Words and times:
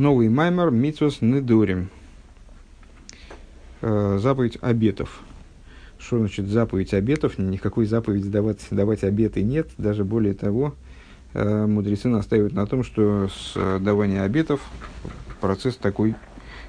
Новый 0.00 0.30
маймер 0.30 0.70
Митвас 0.70 1.20
Недурим. 1.20 1.90
Э, 3.82 4.16
заповедь 4.18 4.56
обетов. 4.62 5.20
Что 5.98 6.18
значит 6.18 6.46
заповедь 6.46 6.94
обетов? 6.94 7.36
Никакой 7.36 7.84
заповеди 7.84 8.30
давать, 8.30 8.66
давать 8.70 9.04
обеты 9.04 9.42
нет. 9.42 9.68
Даже 9.76 10.04
более 10.04 10.32
того, 10.32 10.74
э, 11.34 11.66
мудрецы 11.66 12.08
настаивают 12.08 12.54
на 12.54 12.66
том, 12.66 12.82
что 12.82 13.28
с 13.28 13.52
э, 13.56 13.78
давания 13.78 14.22
обетов 14.22 14.62
процесс 15.42 15.76
такой 15.76 16.14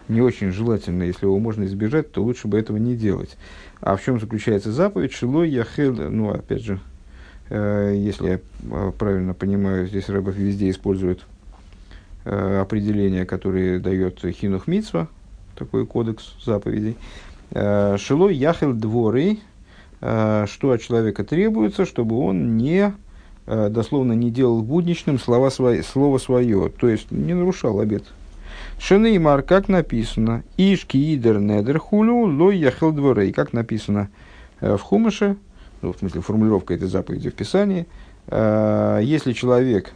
не 0.10 0.20
очень 0.20 0.52
желательный. 0.52 1.08
Если 1.08 1.26
его 1.26 1.40
можно 1.40 1.64
избежать, 1.64 2.12
то 2.12 2.22
лучше 2.22 2.50
бы 2.50 2.60
этого 2.60 2.76
не 2.76 2.98
делать. 2.98 3.38
А 3.80 3.96
в 3.96 4.04
чем 4.04 4.20
заключается 4.20 4.74
заповедь? 4.74 5.14
Шилой 5.14 5.50
яхел, 5.50 5.94
ну, 5.94 6.32
опять 6.32 6.66
же, 6.66 6.82
если 7.50 8.42
я 8.64 8.92
правильно 8.92 9.34
понимаю, 9.34 9.88
здесь 9.88 10.10
Рэбов 10.10 10.36
везде 10.36 10.70
использует 10.70 11.22
определения, 12.24 13.26
которые 13.26 13.80
дает 13.80 14.20
Хинух 14.20 14.68
Мицва, 14.68 15.08
такой 15.56 15.86
кодекс 15.86 16.36
заповедей. 16.44 16.98
Э, 17.52 17.98
Шило 17.98 18.30
яхел 18.30 18.74
дворы, 18.74 19.40
э, 20.02 20.46
что 20.50 20.72
от 20.72 20.82
человека 20.82 21.24
требуется, 21.24 21.86
чтобы 21.86 22.18
он 22.18 22.58
не, 22.58 22.94
э, 23.46 23.70
дословно, 23.70 24.14
не 24.14 24.32
делал 24.32 24.62
будничным 24.62 25.20
слова 25.20 25.50
свои, 25.50 25.82
слово 25.82 26.18
свое, 26.18 26.70
то 26.70 26.88
есть 26.88 27.12
не 27.12 27.34
нарушал 27.34 27.80
обет. 27.80 28.04
Шенеймар, 28.80 29.44
как 29.44 29.68
написано, 29.68 30.44
Ишки 30.58 30.98
идер 31.16 31.40
недер 31.40 31.78
хулю 31.78 32.26
лой 32.26 32.58
яхел 32.58 32.92
дворей, 32.92 33.32
как 33.32 33.54
написано 33.54 34.10
в 34.60 34.78
Хумыше, 34.78 35.38
ну, 35.82 35.94
в 35.94 35.98
смысле 35.98 36.22
формулировка 36.22 36.74
этой 36.74 36.88
заповеди 36.88 37.30
в 37.30 37.34
Писании, 37.34 37.88
если 38.30 39.34
человек 39.34 39.94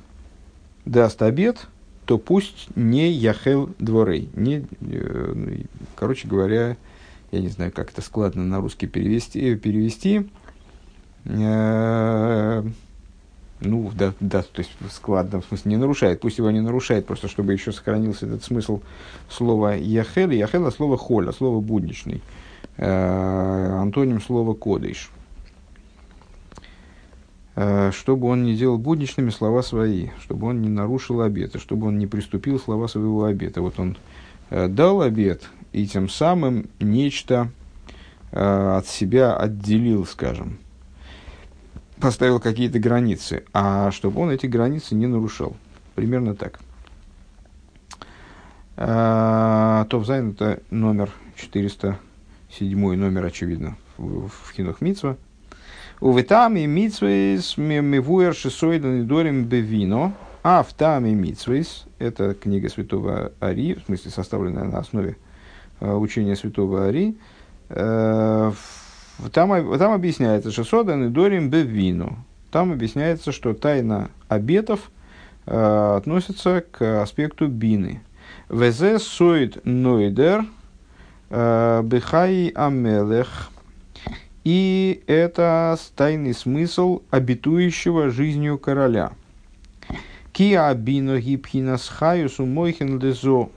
даст 0.85 1.21
обед, 1.21 1.67
то 2.05 2.17
пусть 2.17 2.67
не 2.75 3.11
яхел 3.11 3.69
дворей. 3.79 4.29
Не, 4.35 4.65
э, 4.81 5.33
ну, 5.35 5.51
короче 5.95 6.27
говоря, 6.27 6.77
я 7.31 7.39
не 7.39 7.49
знаю, 7.49 7.71
как 7.71 7.91
это 7.91 8.01
складно 8.01 8.43
на 8.43 8.61
русский 8.61 8.87
перевести. 8.87 9.55
перевести. 9.55 10.29
Э, 11.25 12.63
ну, 13.61 13.91
да, 13.95 14.13
да, 14.19 14.43
то 14.43 14.59
есть 14.59 14.71
складно, 14.91 15.41
в 15.41 15.45
смысле, 15.45 15.71
не 15.71 15.77
нарушает. 15.77 16.21
Пусть 16.21 16.37
его 16.37 16.51
не 16.51 16.61
нарушает, 16.61 17.07
просто 17.07 17.27
чтобы 17.27 17.53
еще 17.53 17.71
сохранился 17.71 18.27
этот 18.27 18.43
смысл 18.43 18.81
слова 19.29 19.73
яхел. 19.73 20.29
Яхел– 20.29 20.71
слово 20.71 20.97
холя, 20.97 21.31
слово 21.31 21.59
будничный. 21.61 22.21
Э, 22.77 23.79
антоним 23.79 24.21
слова 24.21 24.53
кодыш. 24.53 25.09
Э, 27.55 27.91
чтобы 27.93 28.27
он 28.27 28.43
не 28.43 28.55
делал 28.55 28.77
будничными 28.77 29.29
слова 29.29 29.61
свои, 29.61 30.09
чтобы 30.19 30.47
он 30.47 30.61
не 30.61 30.67
нарушил 30.67 31.21
обета, 31.21 31.57
чтобы 31.57 31.87
он 31.87 31.97
не 31.97 32.05
приступил 32.05 32.59
слова 32.59 32.87
своего 32.87 33.23
обета. 33.23 33.61
Вот 33.61 33.79
он 33.79 33.97
э, 34.49 34.67
дал 34.67 35.01
обет 35.01 35.49
и 35.71 35.87
тем 35.87 36.09
самым 36.09 36.69
нечто 36.81 37.49
э, 38.31 38.75
от 38.77 38.87
себя 38.87 39.37
отделил, 39.37 40.05
скажем, 40.05 40.59
поставил 42.01 42.41
какие-то 42.41 42.77
границы, 42.79 43.45
а 43.53 43.89
чтобы 43.91 44.19
он 44.19 44.31
эти 44.31 44.47
границы 44.47 44.93
не 44.95 45.07
нарушал. 45.07 45.55
Примерно 45.95 46.35
так. 46.35 46.59
Топзайн 48.75 50.31
это 50.31 50.61
номер 50.69 51.09
407 51.37 52.95
номер, 52.95 53.23
очевидно, 53.23 53.77
в, 53.97 54.27
в 54.27 54.51
Хинух 54.53 54.81
Митсва. 54.81 55.15
Увитами 56.01 56.65
митсвейс 56.65 57.57
мивуэр 57.57 58.33
шисойдан 58.33 59.07
дорим 59.07 59.45
бевино. 59.45 60.13
А 60.43 60.61
в 60.61 60.73
таме 60.73 61.15
митсвейс, 61.15 61.85
это 61.97 62.33
книга 62.35 62.69
святого 62.69 63.31
Ари, 63.39 63.73
в 63.73 63.85
смысле 63.85 64.11
составленная 64.11 64.65
на 64.65 64.77
основе 64.77 65.17
учения 65.79 66.35
святого 66.35 66.85
Ари, 66.85 67.15
там, 67.67 68.53
там 69.31 69.91
объясняется, 69.91 70.51
что 70.51 70.63
содан 70.63 71.11
дорим 71.11 71.49
бевино. 71.49 72.17
Там 72.51 72.71
объясняется, 72.71 73.31
что 73.31 73.53
тайна 73.55 74.11
обетов 74.27 74.91
относится 75.45 76.63
к 76.69 77.01
аспекту 77.01 77.47
бины. 77.47 78.01
Везе 78.49 78.99
соид 78.99 79.65
нойдер 79.65 80.45
бехай 81.29 82.49
амелех 82.49 83.49
и 84.45 85.03
это 85.07 85.75
тайный 85.95 86.33
смысл 86.33 87.01
обетующего 87.09 88.11
жизнью 88.11 88.57
короля. 88.59 89.11
Киа 90.31 90.73
бино 90.75 91.19
гипхинас 91.19 91.89
хаюсу 91.89 92.45
мойхен 92.45 92.99
лезо. 92.99 93.49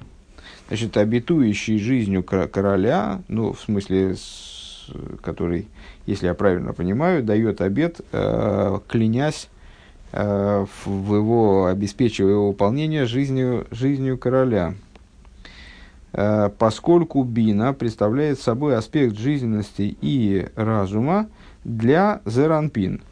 Значит, 0.68 0.96
обетующий 0.96 1.78
жизнью 1.78 2.22
короля, 2.24 3.22
ну, 3.28 3.52
в 3.52 3.60
смысле, 3.60 4.16
который, 5.22 5.66
если 6.06 6.26
я 6.26 6.34
правильно 6.34 6.72
понимаю, 6.72 7.22
дает 7.22 7.60
обет, 7.60 8.00
э, 8.12 8.78
клянясь 8.86 9.48
э, 10.12 10.66
в 10.84 11.14
его, 11.14 11.66
обеспечивая 11.66 12.32
его 12.32 12.48
выполнение 12.48 13.06
жизнью, 13.06 13.66
жизнью 13.70 14.18
короля. 14.18 14.74
Э, 16.12 16.48
поскольку 16.56 17.22
бина 17.22 17.74
представляет 17.74 18.40
собой 18.40 18.76
аспект 18.76 19.16
жизненности 19.16 19.96
и 20.00 20.46
разума 20.56 21.28
для 21.64 22.20
зеранпин. 22.24 23.02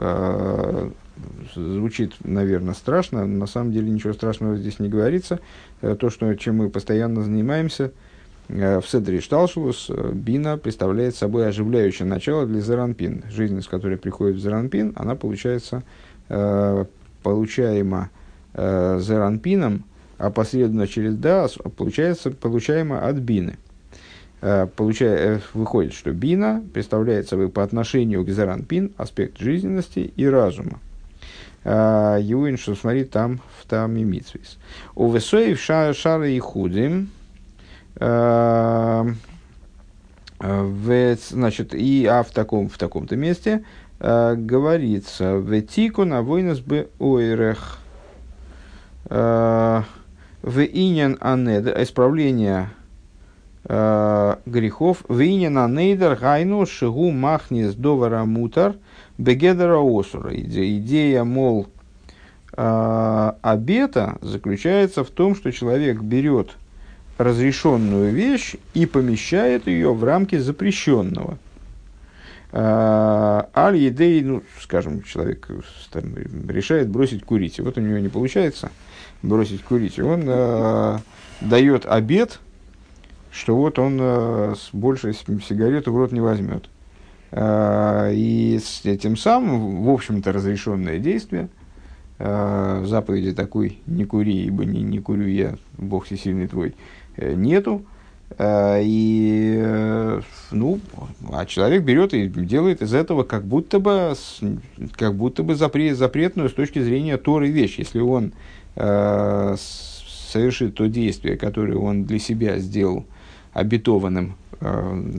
Э, 0.00 0.90
звучит, 1.54 2.14
наверное, 2.24 2.74
страшно, 2.74 3.26
на 3.26 3.46
самом 3.46 3.72
деле 3.72 3.90
ничего 3.90 4.12
страшного 4.12 4.56
здесь 4.56 4.78
не 4.80 4.88
говорится. 4.88 5.38
Э, 5.80 5.94
то, 5.98 6.10
что, 6.10 6.34
чем 6.34 6.56
мы 6.56 6.70
постоянно 6.70 7.22
занимаемся, 7.22 7.92
в 8.48 8.82
Седре 8.82 9.20
Шталшулус 9.20 9.92
бина 10.12 10.58
представляет 10.58 11.14
собой 11.14 11.46
оживляющее 11.46 12.04
начало 12.04 12.46
для 12.46 12.60
зеранпин. 12.60 13.22
Жизненность, 13.30 13.68
которая 13.68 13.96
приходит 13.96 14.38
в 14.38 14.40
зеранпин, 14.40 14.92
она 14.96 15.14
получается 15.14 15.84
получаема 17.22 18.10
зеранпином, 18.52 19.84
а 20.20 20.30
последовательно 20.30 20.86
через 20.86 21.16
дас 21.16 21.56
получается 21.76 22.30
получаемо 22.30 23.08
от 23.08 23.16
бины. 23.16 23.56
Э, 24.42 24.66
получая, 24.74 25.36
э, 25.36 25.40
выходит, 25.54 25.94
что 25.94 26.12
бина 26.12 26.62
представляет 26.74 27.28
собой 27.28 27.48
по 27.48 27.62
отношению 27.62 28.24
к 28.24 28.30
заранпин 28.30 28.92
аспект 28.98 29.38
жизненности 29.38 30.12
и 30.14 30.26
разума. 30.26 30.78
Э, 31.64 32.18
Юин, 32.20 32.58
что 32.58 32.74
смотри 32.74 33.04
там 33.04 33.40
в 33.58 33.66
таме 33.66 34.04
митсвис. 34.04 34.58
У 34.94 35.10
весоев 35.10 35.58
шары 35.58 36.32
и 36.32 36.38
худим, 36.38 37.10
значит, 40.38 41.74
и 41.74 42.06
а 42.06 42.22
в 42.22 42.30
таком 42.30 42.68
в 42.68 42.78
таком-то 42.78 43.16
месте 43.16 43.64
говорится 43.98 45.36
в 45.36 45.60
тику 45.62 46.04
на 46.04 46.22
войнас 46.22 46.60
бы 46.60 46.88
ойрех 46.98 47.78
в 50.42 50.60
инин 50.60 51.18
анедер, 51.20 51.82
исправление 51.82 52.70
э, 53.64 54.36
грехов, 54.46 55.04
в 55.08 55.20
инин 55.20 55.58
анедер 55.58 56.16
гайну 56.16 56.66
шигу 56.66 57.10
махнис 57.10 57.74
довара 57.74 58.24
мутар 58.24 58.76
бегедера 59.18 59.78
осура. 59.78 60.34
Идея, 60.34 61.24
мол, 61.24 61.66
э, 62.56 63.32
обета 63.42 64.18
заключается 64.22 65.04
в 65.04 65.10
том, 65.10 65.34
что 65.34 65.52
человек 65.52 66.00
берет 66.00 66.56
разрешенную 67.18 68.12
вещь 68.12 68.56
и 68.72 68.86
помещает 68.86 69.66
ее 69.66 69.92
в 69.92 70.02
рамки 70.04 70.38
запрещенного. 70.38 71.36
Э, 72.52 73.42
аль 73.54 73.76
едей, 73.76 74.22
ну, 74.22 74.42
скажем, 74.60 75.02
человек 75.02 75.48
там, 75.90 76.14
решает 76.48 76.88
бросить 76.88 77.24
курить, 77.24 77.58
и 77.58 77.62
вот 77.62 77.78
у 77.78 77.80
него 77.80 77.98
не 77.98 78.08
получается– 78.08 78.70
бросить 79.22 79.62
курить. 79.62 79.98
Он 79.98 80.22
э, 80.26 80.98
дает 81.40 81.86
обед, 81.86 82.40
что 83.30 83.56
вот 83.56 83.78
он 83.78 83.98
э, 84.00 84.54
больше 84.72 85.12
сигарету 85.12 85.92
в 85.92 85.96
рот 85.96 86.12
не 86.12 86.20
возьмет. 86.20 86.68
Э, 87.30 88.10
и 88.12 88.58
с 88.62 88.84
этим 88.84 89.16
самым, 89.16 89.84
в 89.84 89.90
общем-то, 89.90 90.32
разрешенное 90.32 90.98
действие, 90.98 91.48
э, 92.18 92.84
заповеди 92.86 93.32
такой 93.32 93.78
«не 93.86 94.04
кури, 94.04 94.44
ибо 94.44 94.64
не, 94.64 94.82
не 94.82 95.00
курю 95.00 95.26
я, 95.26 95.56
Бог 95.76 96.06
всесильный 96.06 96.46
твой», 96.46 96.74
нету. 97.16 97.84
Э, 98.38 98.80
и, 98.82 100.20
ну, 100.50 100.80
а 101.32 101.46
человек 101.46 101.82
берет 101.82 102.14
и 102.14 102.28
делает 102.28 102.82
из 102.82 102.94
этого 102.94 103.24
как 103.24 103.44
будто 103.44 103.78
бы, 103.78 104.14
как 104.92 105.14
будто 105.14 105.42
бы 105.42 105.54
запрет, 105.54 105.96
запретную 105.96 106.48
с 106.48 106.52
точки 106.52 106.80
зрения 106.80 107.16
Торы 107.16 107.50
вещь. 107.50 107.78
Если 107.78 108.00
он 108.00 108.32
Э, 108.76 109.56
совершит 109.58 110.76
то 110.76 110.86
действие, 110.86 111.36
которое 111.36 111.76
он 111.76 112.04
для 112.04 112.20
себя 112.20 112.58
сделал 112.58 113.04
обетованным, 113.52 114.36
э, 114.60 115.12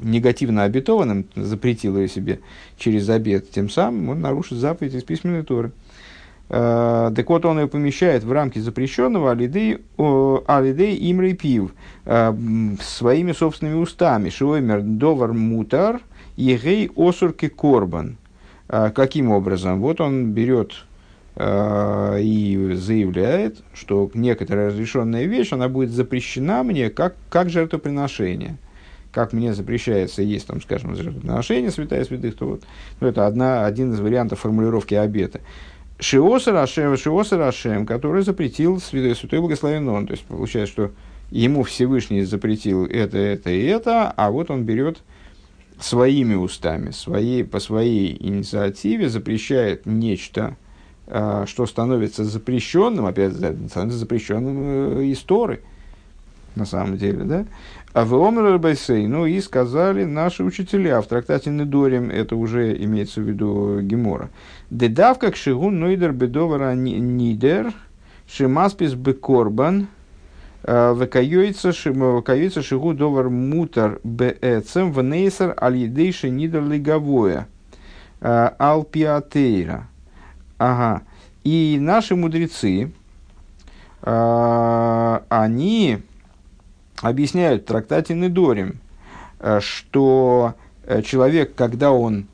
негативно 0.00 0.62
обетованным, 0.62 1.26
запретил 1.34 1.98
ее 1.98 2.06
себе 2.06 2.38
через 2.78 3.08
обет, 3.08 3.50
тем 3.50 3.68
самым 3.68 4.10
он 4.10 4.20
нарушит 4.20 4.58
заповедь 4.58 4.94
из 4.94 5.02
письменной 5.02 5.42
Торы. 5.42 5.72
Э, 6.52 7.12
так 7.14 7.28
вот, 7.30 7.44
он 7.44 7.60
ее 7.60 7.68
помещает 7.68 8.24
в 8.24 8.32
рамки 8.32 8.58
запрещенного 8.58 9.30
алидей, 9.30 9.78
алидей 9.96 11.12
имрей 11.12 11.34
пив 11.34 11.72
э, 12.04 12.32
своими 12.82 13.32
собственными 13.32 13.78
устами. 13.78 14.30
Шиоймер 14.30 14.82
довар 14.82 15.32
мутар 15.32 16.00
егей 16.36 16.90
осурки 16.96 17.48
корбан. 17.48 18.18
Э, 18.68 18.90
каким 18.92 19.30
образом? 19.30 19.80
Вот 19.80 20.00
он 20.00 20.32
берет 20.32 20.84
и 21.38 22.72
заявляет, 22.74 23.62
что 23.72 24.10
некоторая 24.12 24.66
разрешенная 24.66 25.24
вещь, 25.24 25.52
она 25.52 25.68
будет 25.68 25.90
запрещена 25.90 26.62
мне 26.64 26.90
как, 26.90 27.14
как 27.30 27.48
жертвоприношение. 27.48 28.58
Как 29.12 29.32
мне 29.32 29.54
запрещается 29.54 30.22
есть, 30.22 30.48
там, 30.48 30.60
скажем, 30.60 30.94
жертвоприношение 30.96 31.70
святая 31.70 32.04
святых, 32.04 32.36
то 32.36 32.46
вот 32.46 32.62
ну, 33.00 33.06
это 33.06 33.26
одна, 33.26 33.64
один 33.64 33.92
из 33.92 34.00
вариантов 34.00 34.40
формулировки 34.40 34.94
обета. 34.94 35.40
Шиосер 36.00 36.56
Ашем, 36.56 36.96
Шиосер 36.96 37.40
Ашем, 37.42 37.86
который 37.86 38.22
запретил 38.22 38.80
Святой, 38.80 39.14
Святой 39.14 39.40
Благословен 39.40 39.88
Он. 39.88 40.06
То 40.06 40.12
есть 40.12 40.24
получается, 40.24 40.72
что 40.72 40.90
ему 41.30 41.62
Всевышний 41.62 42.22
запретил 42.22 42.86
это, 42.86 43.18
это 43.18 43.50
и 43.50 43.64
это, 43.64 44.10
а 44.10 44.30
вот 44.30 44.50
он 44.50 44.64
берет 44.64 45.02
своими 45.78 46.34
устами, 46.34 46.90
своей, 46.90 47.44
по 47.44 47.60
своей 47.60 48.16
инициативе 48.18 49.08
запрещает 49.08 49.86
нечто, 49.86 50.56
а, 51.06 51.46
что 51.46 51.66
становится 51.66 52.24
запрещенным, 52.24 53.06
опять 53.06 53.34
становится 53.34 53.98
запрещенным 53.98 54.98
э, 55.00 55.12
истории, 55.12 55.60
на 56.54 56.66
самом 56.66 56.98
деле, 56.98 57.24
да? 57.24 57.46
А 57.92 58.04
в 58.04 58.14
Омер 58.14 58.60
ну 59.08 59.26
и 59.26 59.40
сказали 59.40 60.04
наши 60.04 60.44
учителя 60.44 61.00
в 61.00 61.06
трактате 61.06 61.50
Недорим, 61.50 62.08
это 62.08 62.36
уже 62.36 62.72
имеется 62.84 63.20
в 63.20 63.24
виду 63.24 63.80
Гемора. 63.80 64.30
Дедавка 64.70 65.32
к 65.32 65.36
шигун 65.36 65.80
нойдер 65.80 66.12
бедовара 66.12 66.74
нидер, 66.74 67.72
шимаспис 68.28 68.94
бекорбан, 68.94 69.88
э, 70.62 70.94
векаюется 70.96 71.72
шигу 72.62 72.94
довар 72.94 73.28
мутар 73.28 73.98
беэцем 74.04 74.92
внейсер 74.92 75.56
аль-едейши 75.60 76.30
нидер 76.30 76.62
лиговое, 76.62 77.48
алпиатейра. 78.20 79.88
Ага. 80.58 81.02
И 81.42 81.76
наши 81.80 82.14
мудрецы, 82.14 82.92
э, 84.02 85.20
они 85.28 85.98
объясняют 87.00 87.62
в 87.62 87.66
трактате 87.66 88.14
Недорим, 88.14 88.80
э, 89.38 89.60
что 89.60 90.54
э, 90.84 91.02
человек, 91.02 91.54
когда 91.54 91.92
он 91.92 92.26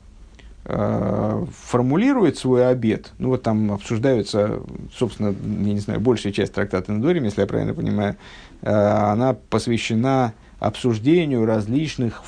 э, 0.65 1.45
формулирует 1.63 2.37
свой 2.37 2.67
обед, 2.67 3.11
ну 3.17 3.29
вот 3.29 3.43
там 3.43 3.71
обсуждаются, 3.71 4.59
собственно, 4.93 5.29
я 5.29 5.73
не 5.73 5.79
знаю, 5.79 5.99
большая 5.99 6.33
часть 6.33 6.53
трактата 6.53 6.91
Недорим, 6.91 7.23
если 7.23 7.41
я 7.41 7.47
правильно 7.47 7.73
понимаю, 7.73 8.15
она 8.61 9.35
посвящена 9.51 10.33
обсуждению 10.59 11.45
различных, 11.45 12.23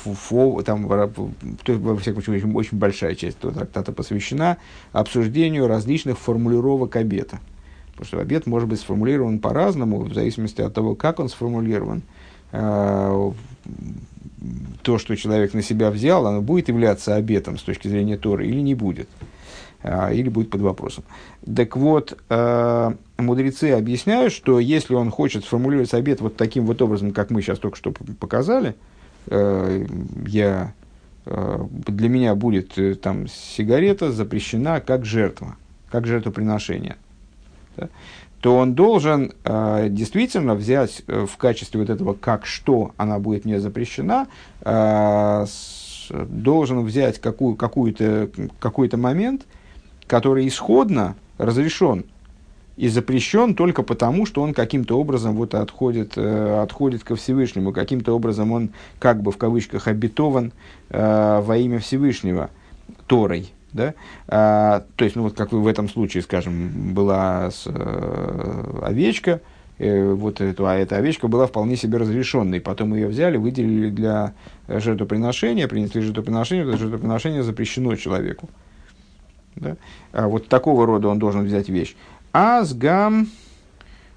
там, 0.64 0.86
во 0.86 1.96
всяком 1.96 2.22
случае, 2.22 2.36
очень, 2.36 2.54
очень 2.54 2.78
большая 2.78 3.16
часть 3.16 3.38
этого 3.38 3.52
трактата 3.52 3.90
посвящена 3.90 4.58
обсуждению 4.92 5.66
различных 5.66 6.16
формулировок 6.16 6.94
обета. 6.94 7.40
Потому 7.88 8.06
что 8.06 8.20
обед 8.20 8.46
может 8.46 8.68
быть 8.68 8.78
сформулирован 8.78 9.40
по-разному, 9.40 10.02
в 10.02 10.14
зависимости 10.14 10.60
от 10.60 10.72
того, 10.72 10.94
как 10.94 11.18
он 11.18 11.28
сформулирован. 11.28 11.98
Э, 11.98 12.19
то, 12.52 13.34
что 14.98 15.16
человек 15.16 15.54
на 15.54 15.62
себя 15.62 15.90
взял, 15.90 16.26
оно 16.26 16.40
будет 16.40 16.68
являться 16.68 17.14
обетом 17.14 17.58
с 17.58 17.62
точки 17.62 17.88
зрения 17.88 18.16
Торы 18.16 18.46
или 18.46 18.60
не 18.60 18.74
будет, 18.74 19.08
э, 19.82 20.14
или 20.14 20.28
будет 20.28 20.50
под 20.50 20.62
вопросом. 20.62 21.04
Так 21.54 21.76
вот, 21.76 22.18
э, 22.28 22.92
мудрецы 23.18 23.72
объясняют, 23.72 24.32
что 24.32 24.58
если 24.58 24.94
он 24.94 25.10
хочет 25.10 25.44
сформулировать 25.44 25.94
обет 25.94 26.20
вот 26.20 26.36
таким 26.36 26.66
вот 26.66 26.80
образом, 26.82 27.12
как 27.12 27.30
мы 27.30 27.42
сейчас 27.42 27.58
только 27.58 27.76
что 27.76 27.92
показали, 28.18 28.74
я, 30.26 30.72
для 31.26 32.08
меня 32.08 32.34
будет 32.34 33.00
там 33.02 33.28
сигарета 33.28 34.10
запрещена 34.10 34.80
как 34.80 35.04
жертва, 35.04 35.56
как 35.90 36.06
жертвоприношение. 36.06 36.96
Да? 37.76 37.90
То 38.40 38.56
он 38.56 38.74
должен 38.74 39.32
э, 39.44 39.88
действительно 39.90 40.54
взять 40.54 41.02
э, 41.06 41.26
в 41.26 41.36
качестве 41.36 41.80
вот 41.80 41.90
этого 41.90 42.14
как 42.14 42.46
что 42.46 42.92
она 42.96 43.18
будет 43.18 43.44
мне 43.44 43.60
запрещена, 43.60 44.28
э, 44.62 45.44
с, 45.46 46.08
должен 46.10 46.84
взять 46.84 47.20
какую, 47.20 47.54
какую-то, 47.56 48.30
какой-то 48.58 48.96
момент, 48.96 49.46
который 50.06 50.48
исходно 50.48 51.16
разрешен 51.38 52.04
и 52.76 52.88
запрещен 52.88 53.54
только 53.54 53.82
потому, 53.82 54.24
что 54.24 54.40
он 54.40 54.54
каким-то 54.54 54.98
образом 54.98 55.36
вот 55.36 55.54
отходит, 55.54 56.14
э, 56.16 56.62
отходит 56.62 57.04
ко 57.04 57.16
Всевышнему, 57.16 57.72
каким-то 57.72 58.16
образом 58.16 58.52
он 58.52 58.70
как 58.98 59.22
бы 59.22 59.32
в 59.32 59.36
кавычках 59.36 59.86
обетован 59.86 60.52
э, 60.88 61.42
во 61.44 61.56
имя 61.58 61.78
Всевышнего 61.78 62.48
Торой. 63.06 63.52
Да? 63.72 63.94
А, 64.28 64.84
то 64.96 65.04
есть, 65.04 65.16
ну 65.16 65.22
вот 65.22 65.34
как 65.34 65.52
в 65.52 65.66
этом 65.66 65.88
случае, 65.88 66.22
скажем, 66.22 66.94
была 66.94 67.50
с, 67.50 67.64
э, 67.66 68.80
овечка, 68.82 69.40
э, 69.78 70.12
вот 70.12 70.40
эту, 70.40 70.66
а 70.66 70.74
эта 70.74 70.96
овечка 70.96 71.28
была 71.28 71.46
вполне 71.46 71.76
себе 71.76 71.98
разрешенной. 71.98 72.60
Потом 72.60 72.94
ее 72.94 73.06
взяли, 73.06 73.36
выделили 73.36 73.90
для 73.90 74.34
жертвоприношения, 74.68 75.68
принесли 75.68 76.00
жертвоприношение, 76.00 76.66
это 76.66 76.78
жертвоприношение 76.78 77.42
запрещено 77.42 77.94
человеку. 77.96 78.48
Да? 79.56 79.76
А 80.12 80.28
вот 80.28 80.48
такого 80.48 80.86
рода 80.86 81.08
он 81.08 81.18
должен 81.18 81.44
взять 81.44 81.68
вещь. 81.68 81.94
Азгам, 82.32 83.28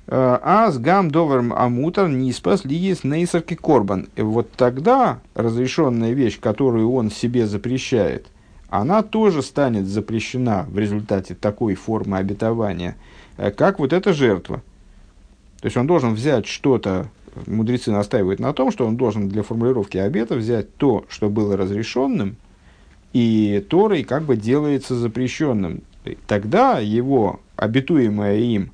э, 0.07 0.39
Азгам 0.41 1.11
доварм 1.11 1.53
амутар 1.53 2.09
ниспас 2.09 2.65
лигис 2.65 3.03
нейсарки 3.03 3.55
корбан. 3.55 4.07
Вот 4.17 4.51
тогда 4.51 5.19
разрешенная 5.35 6.11
вещь, 6.13 6.39
которую 6.39 6.91
он 6.91 7.09
себе 7.09 7.47
запрещает, 7.47 8.27
она 8.73 9.03
тоже 9.03 9.43
станет 9.43 9.85
запрещена 9.85 10.65
в 10.67 10.79
результате 10.79 11.35
такой 11.35 11.75
формы 11.75 12.17
обетования, 12.17 12.95
э, 13.37 13.51
как 13.51 13.77
вот 13.77 13.93
эта 13.93 14.13
жертва. 14.13 14.63
То 15.61 15.67
есть 15.67 15.77
он 15.77 15.85
должен 15.85 16.15
взять 16.15 16.47
что-то, 16.47 17.11
мудрецы 17.45 17.91
настаивают 17.91 18.39
на 18.39 18.51
том, 18.51 18.71
что 18.71 18.87
он 18.87 18.97
должен 18.97 19.29
для 19.29 19.43
формулировки 19.43 19.97
обета 19.97 20.33
взять 20.33 20.75
то, 20.75 21.05
что 21.07 21.29
было 21.29 21.55
разрешенным, 21.55 22.35
и 23.13 23.63
Торой 23.69 24.03
как 24.03 24.23
бы 24.23 24.37
делается 24.37 24.95
запрещенным. 24.95 25.83
Тогда 26.25 26.79
его 26.79 27.41
обетуемое 27.55 28.37
им, 28.39 28.71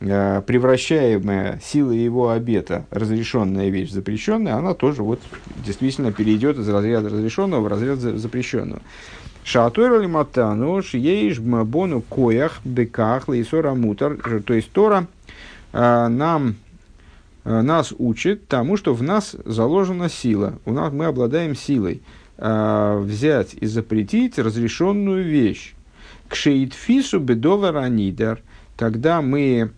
э, 0.00 0.42
превращаемая 0.44 1.60
силой 1.62 1.98
его 1.98 2.30
обета, 2.30 2.86
разрешенная 2.90 3.68
вещь 3.68 3.92
запрещенная, 3.92 4.56
она 4.56 4.74
тоже 4.74 5.04
вот 5.04 5.20
действительно 5.64 6.10
перейдет 6.10 6.58
из 6.58 6.68
разряда 6.68 7.08
разрешенного 7.08 7.60
в 7.60 7.68
разряд 7.68 8.00
запрещенного. 8.00 8.82
Шатуэр 9.48 10.06
матану 10.08 10.82
шиеиш 10.82 11.38
бону 11.40 12.02
коях 12.02 12.60
беках 12.66 13.28
лейсора 13.28 13.72
мутар. 13.72 14.42
То 14.42 14.52
есть 14.52 14.70
Тора 14.72 15.06
э, 15.72 16.08
нам 16.08 16.56
э, 17.44 17.62
нас 17.62 17.94
учит 17.96 18.46
тому, 18.46 18.76
что 18.76 18.92
в 18.92 19.02
нас 19.02 19.34
заложена 19.46 20.10
сила. 20.10 20.58
У 20.66 20.72
нас 20.74 20.92
мы 20.92 21.06
обладаем 21.06 21.56
силой 21.56 22.02
э, 22.36 22.98
взять 23.02 23.54
и 23.54 23.64
запретить 23.64 24.38
разрешенную 24.38 25.24
вещь. 25.24 25.74
К 26.28 26.34
шеитфису 26.34 27.18
бедова 27.18 27.88
нидер, 27.88 28.42
когда 28.76 29.22
мы 29.22 29.70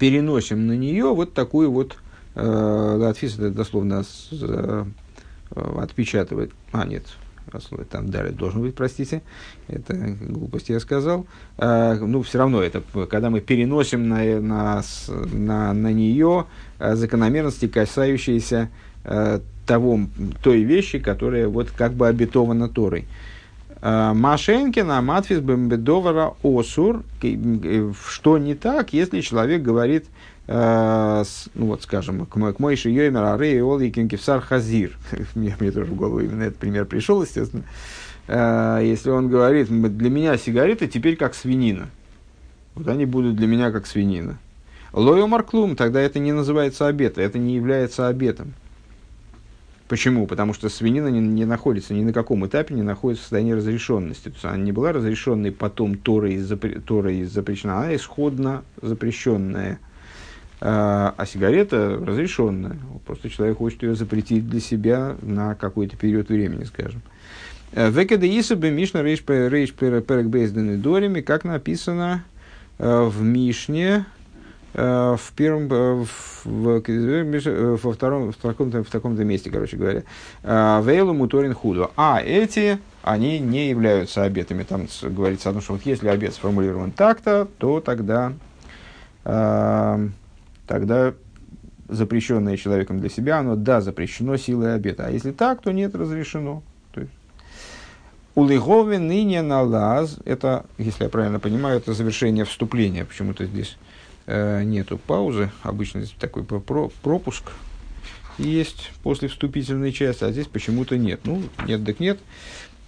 переносим 0.00 0.66
на 0.66 0.76
нее 0.76 1.14
вот 1.14 1.34
такую 1.34 1.70
вот 1.70 1.96
э, 2.34 3.08
отфис 3.08 3.34
это 3.34 3.50
дословно 3.50 4.02
э, 4.32 4.84
отпечатывать. 5.54 6.50
А, 6.72 6.84
нет, 6.84 7.04
там 7.90 8.08
далее 8.08 8.32
должен 8.32 8.62
быть, 8.62 8.74
простите, 8.74 9.22
это 9.68 9.94
глупость 9.94 10.68
я 10.68 10.80
сказал. 10.80 11.26
А, 11.58 11.94
ну, 11.94 12.22
все 12.22 12.38
равно 12.38 12.62
это, 12.62 12.82
когда 13.08 13.30
мы 13.30 13.40
переносим 13.40 14.08
на, 14.08 14.40
на, 14.40 14.82
на, 15.32 15.72
на 15.72 15.92
нее 15.92 16.46
а, 16.78 16.96
закономерности, 16.96 17.68
касающиеся 17.68 18.70
а, 19.04 19.40
того, 19.66 20.00
той 20.42 20.62
вещи, 20.62 20.98
которая 20.98 21.48
вот 21.48 21.70
как 21.70 21.92
бы 21.94 22.08
обетована 22.08 22.68
Торой. 22.68 23.06
Машенкина, 23.82 25.02
Матфис 25.02 25.38
Бембедовара 25.38 26.32
Осур, 26.42 27.04
что 28.08 28.38
не 28.38 28.54
так, 28.54 28.92
если 28.94 29.20
человек 29.20 29.62
говорит, 29.62 30.06
Э, 30.06 30.35
ну 30.48 31.24
вот, 31.54 31.82
скажем, 31.82 32.24
к, 32.24 32.52
к 32.52 32.58
Мойши 32.60 32.90
Йоймер, 32.90 33.24
Арей, 33.24 33.60
Олги, 33.60 33.90
Кенкевсар, 33.90 34.40
Хазир. 34.40 34.96
мне, 35.34 35.56
мне 35.58 35.72
тоже 35.72 35.90
в 35.90 35.96
голову 35.96 36.20
именно 36.20 36.44
этот 36.44 36.58
пример 36.58 36.84
пришел, 36.84 37.22
естественно. 37.22 37.64
Э, 38.28 38.80
если 38.82 39.10
он 39.10 39.28
говорит, 39.28 39.68
для 39.68 40.10
меня 40.10 40.36
сигареты 40.36 40.86
теперь 40.86 41.16
как 41.16 41.34
свинина. 41.34 41.88
Вот 42.74 42.88
они 42.88 43.06
будут 43.06 43.36
для 43.36 43.46
меня 43.46 43.70
как 43.70 43.86
свинина. 43.86 44.38
Лойо 44.92 45.26
Марклум, 45.26 45.76
тогда 45.76 46.00
это 46.00 46.18
не 46.18 46.32
называется 46.32 46.86
обетом, 46.86 47.24
это 47.24 47.38
не 47.38 47.54
является 47.54 48.08
обетом. 48.08 48.54
Почему? 49.88 50.26
Потому 50.26 50.52
что 50.52 50.68
свинина 50.68 51.08
не, 51.08 51.20
не 51.20 51.44
находится 51.44 51.94
ни 51.94 52.02
на 52.02 52.12
каком 52.12 52.46
этапе, 52.46 52.74
не 52.74 52.82
находится 52.82 53.22
в 53.22 53.24
состоянии 53.24 53.52
разрешенности. 53.52 54.24
То 54.24 54.30
есть 54.30 54.44
она 54.44 54.56
не 54.56 54.72
была 54.72 54.92
разрешенной 54.92 55.52
потом 55.52 55.96
Торой, 55.96 56.38
запре, 56.38 56.80
Торой 56.80 57.24
запрещена, 57.24 57.78
она 57.78 57.94
исходно 57.94 58.64
запрещенная. 58.82 59.78
А, 60.68 61.14
а 61.16 61.26
сигарета 61.26 61.96
разрешенная. 62.04 62.76
Просто 63.06 63.30
человек 63.30 63.58
хочет 63.58 63.84
ее 63.84 63.94
запретить 63.94 64.48
для 64.48 64.58
себя 64.58 65.14
на 65.22 65.54
какой-то 65.54 65.96
период 65.96 66.28
времени, 66.28 66.64
скажем. 66.64 67.02
Э, 67.70 67.88
Векеда 67.88 68.26
Исабе 68.26 68.72
Мишна 68.72 69.00
Рейш 69.04 69.22
Перек 69.22 70.26
Бейзден 70.26 70.80
Дорими, 70.82 71.20
как 71.20 71.44
написано 71.44 72.24
э, 72.78 73.04
в 73.04 73.22
Мишне, 73.22 74.06
э, 74.74 75.16
в 75.16 75.32
первом, 75.36 75.68
в, 75.68 76.08
в, 76.44 77.76
во 77.82 77.92
втором, 77.92 78.32
в 78.32 78.36
таком-то, 78.36 78.82
в 78.82 78.90
таком-то 78.90 79.22
месте, 79.22 79.50
короче 79.50 79.76
говоря. 79.76 80.02
Вейлу 80.42 81.14
Муторин 81.14 81.54
Худу. 81.54 81.92
А 81.96 82.20
эти, 82.20 82.80
они 83.04 83.38
не 83.38 83.68
являются 83.68 84.24
обетами. 84.24 84.64
Там 84.64 84.88
говорится 85.00 85.50
о 85.50 85.52
том, 85.52 85.62
что 85.62 85.74
вот 85.74 85.82
если 85.84 86.08
обет 86.08 86.34
сформулирован 86.34 86.90
так-то, 86.90 87.46
то 87.58 87.78
тогда, 87.78 88.32
тогда 90.66 91.14
запрещенное 91.88 92.56
человеком 92.56 93.00
для 93.00 93.08
себя, 93.08 93.38
оно 93.38 93.56
да, 93.56 93.80
запрещено 93.80 94.36
силой 94.36 94.74
обета. 94.74 95.06
А 95.06 95.10
если 95.10 95.32
так, 95.32 95.62
то 95.62 95.72
нет, 95.72 95.94
разрешено. 95.94 96.62
Улыгове 98.34 98.98
ныне 98.98 99.40
на 99.40 99.62
лаз, 99.62 100.18
это, 100.26 100.66
если 100.76 101.04
я 101.04 101.08
правильно 101.08 101.40
понимаю, 101.40 101.78
это 101.78 101.94
завершение 101.94 102.44
вступления. 102.44 103.06
Почему-то 103.06 103.46
здесь 103.46 103.78
э, 104.26 104.62
нету 104.62 104.98
паузы. 104.98 105.50
Обычно 105.62 106.02
здесь 106.02 106.14
такой 106.20 106.44
про 106.44 106.60
пропуск 107.02 107.44
есть 108.36 108.90
после 109.02 109.28
вступительной 109.28 109.90
части, 109.90 110.24
а 110.24 110.32
здесь 110.32 110.46
почему-то 110.46 110.98
нет. 110.98 111.20
Ну, 111.24 111.42
нет, 111.66 111.84
так 111.86 111.98
нет. 111.98 112.18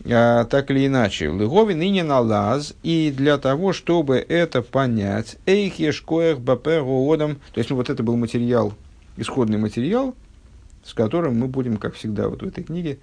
А, 0.04 0.44
так 0.44 0.70
или 0.70 0.86
иначе, 0.86 1.28
лыгови 1.28 1.74
ныне 1.74 2.04
на 2.04 2.20
лаз, 2.20 2.74
и 2.82 3.12
для 3.14 3.38
того, 3.38 3.72
чтобы 3.72 4.16
это 4.16 4.62
понять, 4.62 5.36
эйх 5.46 5.78
ешкоях 5.78 6.38
бапе 6.38 6.80
то 6.80 7.38
есть, 7.56 7.70
ну, 7.70 7.76
вот 7.76 7.90
это 7.90 8.02
был 8.02 8.16
материал, 8.16 8.74
исходный 9.16 9.58
материал, 9.58 10.14
с 10.84 10.94
которым 10.94 11.38
мы 11.38 11.48
будем, 11.48 11.76
как 11.76 11.94
всегда, 11.94 12.28
вот 12.28 12.42
в 12.42 12.46
этой 12.46 12.64
книге, 12.64 12.98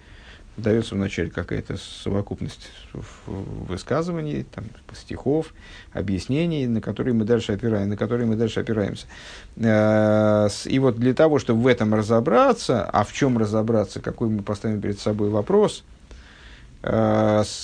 дается 0.57 0.95
вначале 0.95 1.29
какая-то 1.29 1.75
совокупность 1.77 2.69
высказываний, 3.27 4.45
там, 4.55 4.63
стихов, 4.93 5.53
объяснений, 5.91 6.65
на 6.65 6.79
которые 6.79 7.13
мы 7.13 7.25
дальше 7.25 7.51
опираем, 7.51 7.89
на 7.89 7.97
которые 7.97 8.25
мы 8.25 8.37
дальше 8.37 8.61
опираемся. 8.61 9.05
Э, 9.57 10.47
и 10.65 10.79
вот 10.79 10.95
для 10.95 11.13
того, 11.13 11.39
чтобы 11.39 11.61
в 11.61 11.67
этом 11.67 11.93
разобраться, 11.93 12.85
а 12.85 13.03
в 13.03 13.11
чем 13.11 13.37
разобраться, 13.37 13.99
какой 13.99 14.29
мы 14.29 14.43
поставим 14.43 14.79
перед 14.79 14.99
собой 14.99 15.29
вопрос, 15.29 15.83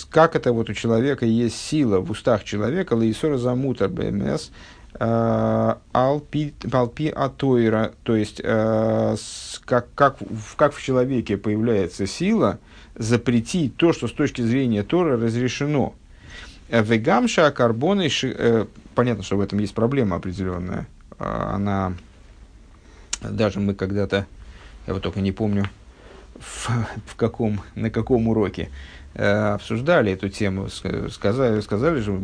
как 0.10 0.36
это 0.36 0.52
вот 0.52 0.70
у 0.70 0.74
человека 0.74 1.26
есть 1.26 1.58
сила 1.58 2.00
в 2.00 2.12
устах 2.12 2.44
человека, 2.44 2.94
лаисора 2.94 3.38
замутар 3.38 3.90
бмс, 3.90 4.50
э, 5.00 5.76
алпи, 5.92 6.54
алпи 6.72 7.08
атоира, 7.10 7.94
то 8.04 8.16
есть 8.16 8.42
как, 8.42 9.94
как, 9.94 10.18
как 10.56 10.74
в 10.74 10.82
человеке 10.82 11.38
появляется 11.38 12.08
сила– 12.08 12.60
запретить 12.96 13.76
то, 13.78 13.94
что 13.94 14.08
с 14.08 14.12
точки 14.12 14.42
зрения 14.42 14.84
Тора 14.84 15.18
разрешено. 15.18 15.96
Э, 16.70 16.84
вегамша 16.84 17.52
карбоны, 17.52 18.10
э, 18.24 18.66
понятно, 18.96 19.24
что 19.24 19.38
в 19.38 19.42
этом 19.42 19.60
есть 19.60 19.74
проблема 19.74 20.18
определенная. 20.18 20.88
Она, 21.18 21.94
даже 23.22 23.60
мы 23.60 23.76
когда-то, 23.76 24.26
я 24.88 24.94
вот 24.94 25.04
только 25.04 25.22
не 25.22 25.32
помню, 25.32 25.70
в, 26.42 26.70
в 27.06 27.16
каком, 27.16 27.62
на 27.76 27.90
каком 27.90 28.28
уроке, 28.28 28.70
э, 29.14 29.54
обсуждали 29.54 30.12
эту 30.12 30.30
тему, 30.30 30.70
сказали, 30.70 31.62
сказали 31.62 32.00
же, 32.00 32.20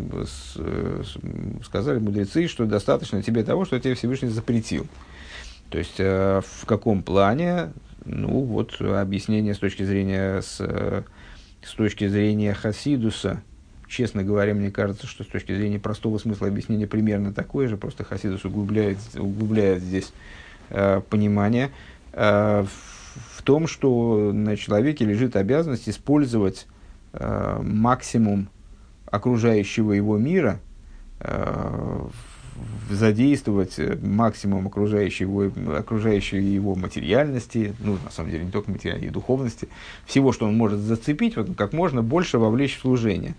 сказали 1.63 1.99
мудрецы, 1.99 2.47
что 2.47 2.65
достаточно 2.65 3.23
тебе 3.23 3.43
того, 3.43 3.65
что 3.65 3.79
тебе 3.79 3.95
Всевышний 3.95 4.29
запретил. 4.29 4.87
То 5.69 5.77
есть, 5.77 5.99
в 5.99 6.65
каком 6.65 7.03
плане? 7.03 7.73
Ну, 8.05 8.41
вот 8.43 8.79
объяснение 8.79 9.53
с 9.53 9.57
точки 9.57 9.83
зрения, 9.83 10.41
с, 10.41 10.61
с 11.61 11.73
точки 11.75 12.07
зрения 12.07 12.53
Хасидуса, 12.53 13.41
честно 13.87 14.23
говоря, 14.23 14.53
мне 14.53 14.71
кажется, 14.71 15.07
что 15.07 15.23
с 15.23 15.27
точки 15.27 15.55
зрения 15.55 15.79
простого 15.79 16.17
смысла 16.17 16.47
объяснения 16.47 16.87
примерно 16.87 17.33
такое 17.33 17.67
же, 17.67 17.77
просто 17.77 18.03
Хасидус 18.03 18.45
углубляет, 18.45 18.97
углубляет 19.15 19.81
здесь 19.81 20.13
э, 20.69 21.01
понимание. 21.09 21.71
Э, 22.13 22.65
в 23.35 23.41
том, 23.43 23.67
что 23.67 24.31
на 24.33 24.55
человеке 24.57 25.05
лежит 25.05 25.35
обязанность 25.35 25.89
использовать 25.89 26.67
э, 27.13 27.59
максимум 27.61 28.49
окружающего 29.05 29.93
его 29.93 30.17
мира 30.17 30.59
э, 31.19 32.07
задействовать 32.89 33.77
э, 33.77 33.97
максимум 34.01 34.67
окружающей 34.67 35.23
его, 35.23 35.51
окружающей 35.77 36.39
его 36.39 36.75
материальности, 36.75 37.73
ну, 37.79 37.97
на 38.03 38.11
самом 38.11 38.31
деле, 38.31 38.45
не 38.45 38.51
только 38.51 38.71
материальной, 38.71 39.07
и 39.07 39.09
духовности, 39.09 39.67
всего, 40.05 40.31
что 40.31 40.47
он 40.47 40.55
может 40.55 40.79
зацепить, 40.79 41.35
вот, 41.35 41.49
как 41.57 41.73
можно 41.73 42.01
больше 42.01 42.37
вовлечь 42.37 42.77
в 42.77 42.81
служение. 42.81 43.35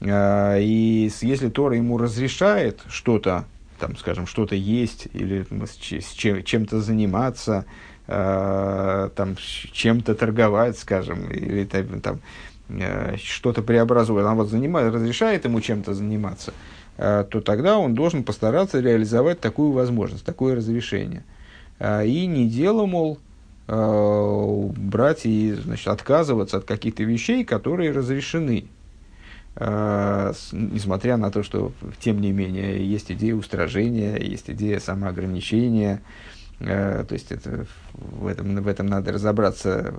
А, 0.00 0.58
и 0.58 1.10
если 1.22 1.48
Тора 1.48 1.76
ему 1.76 1.98
разрешает 1.98 2.80
что-то, 2.88 3.44
там, 3.78 3.96
скажем, 3.96 4.26
что-то 4.26 4.54
есть 4.54 5.08
или 5.12 5.46
с 5.66 6.12
чем-то 6.12 6.80
заниматься, 6.80 7.66
а, 8.06 9.10
там, 9.10 9.36
чем-то 9.36 10.14
торговать, 10.14 10.78
скажем, 10.78 11.30
или 11.30 11.64
там, 11.64 12.20
э, 12.68 13.16
что-то 13.16 13.62
преобразует, 13.62 14.26
он 14.26 14.36
вот 14.36 14.48
занимает, 14.48 14.92
разрешает 14.92 15.44
ему 15.44 15.60
чем-то 15.60 15.94
заниматься– 15.94 16.52
Э, 16.96 17.24
то 17.28 17.40
тогда 17.40 17.78
он 17.78 17.94
должен 17.94 18.24
постараться 18.24 18.80
реализовать 18.80 19.40
такую 19.40 19.72
возможность, 19.72 20.24
такое 20.24 20.56
разрешение. 20.56 21.24
Э, 21.78 22.06
и 22.06 22.26
не 22.26 22.48
дело, 22.48 22.86
мол, 22.86 23.18
э, 23.66 24.70
брать 24.76 25.26
и 25.26 25.52
значит, 25.54 25.88
отказываться 25.88 26.58
от 26.58 26.64
каких-то 26.64 27.02
вещей, 27.02 27.44
которые 27.44 27.92
разрешены. 27.92 28.66
Несмотря 29.56 31.16
на 31.16 31.30
то, 31.30 31.44
что, 31.44 31.70
тем 32.00 32.20
не 32.20 32.32
менее, 32.32 32.84
есть 32.84 33.12
идея 33.12 33.36
устражения, 33.36 34.16
есть 34.16 34.50
идея 34.50 34.80
самоограничения. 34.80 36.02
То 36.58 37.06
есть 37.10 37.32
это, 37.32 37.66
в, 37.92 38.26
этом, 38.26 38.54
в 38.56 38.68
этом 38.68 38.86
надо 38.86 39.12
разобраться 39.12 39.94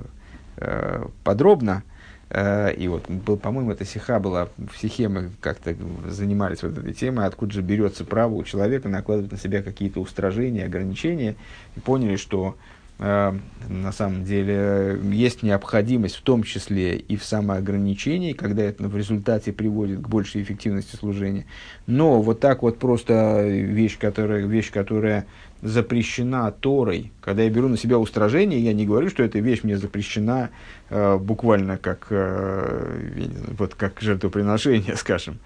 подробно. 1.23 1.83
Э, 2.29 2.73
и 2.73 2.87
вот, 2.87 3.09
был, 3.09 3.37
по-моему, 3.37 3.71
эта 3.71 3.85
сиха 3.85 4.19
была, 4.19 4.49
в 4.57 4.77
сихе 4.77 5.07
мы 5.07 5.29
как-то 5.41 5.75
занимались 6.07 6.63
вот 6.63 6.77
этой 6.77 6.93
темой, 6.93 7.25
откуда 7.25 7.53
же 7.53 7.61
берется 7.61 8.03
право 8.03 8.33
у 8.33 8.43
человека 8.43 8.89
накладывать 8.89 9.31
на 9.31 9.37
себя 9.37 9.61
какие-то 9.61 9.99
устражения, 9.99 10.65
ограничения, 10.65 11.35
и 11.75 11.79
поняли, 11.79 12.15
что 12.15 12.57
э, 12.97 13.37
на 13.69 13.91
самом 13.91 14.23
деле 14.23 14.99
есть 15.03 15.43
необходимость 15.43 16.15
в 16.15 16.21
том 16.23 16.41
числе 16.41 16.97
и 16.97 17.15
в 17.15 17.23
самоограничении, 17.23 18.33
когда 18.33 18.63
это 18.63 18.87
в 18.87 18.97
результате 18.97 19.53
приводит 19.53 20.01
к 20.01 20.07
большей 20.07 20.41
эффективности 20.41 20.95
служения. 20.95 21.45
Но 21.85 22.21
вот 22.21 22.39
так 22.39 22.63
вот 22.63 22.79
просто 22.79 23.47
вещь, 23.47 23.99
которая, 23.99 24.45
вещь, 24.47 24.71
которая 24.71 25.27
запрещена 25.65 26.51
Торой, 26.51 27.11
когда 27.21 27.41
я 27.41 27.49
беру 27.49 27.67
на 27.67 27.77
себя 27.77 27.97
устражение, 27.97 28.59
я 28.59 28.71
не 28.73 28.85
говорю, 28.85 29.09
что 29.09 29.23
эта 29.23 29.39
вещь 29.39 29.63
мне 29.63 29.77
запрещена 29.77 30.51
э, 30.89 31.17
буквально 31.17 31.77
как, 31.77 32.07
э, 32.11 33.27
вот 33.57 33.73
как 33.73 33.99
жертвоприношение, 33.99 34.95
скажем. 34.95 35.39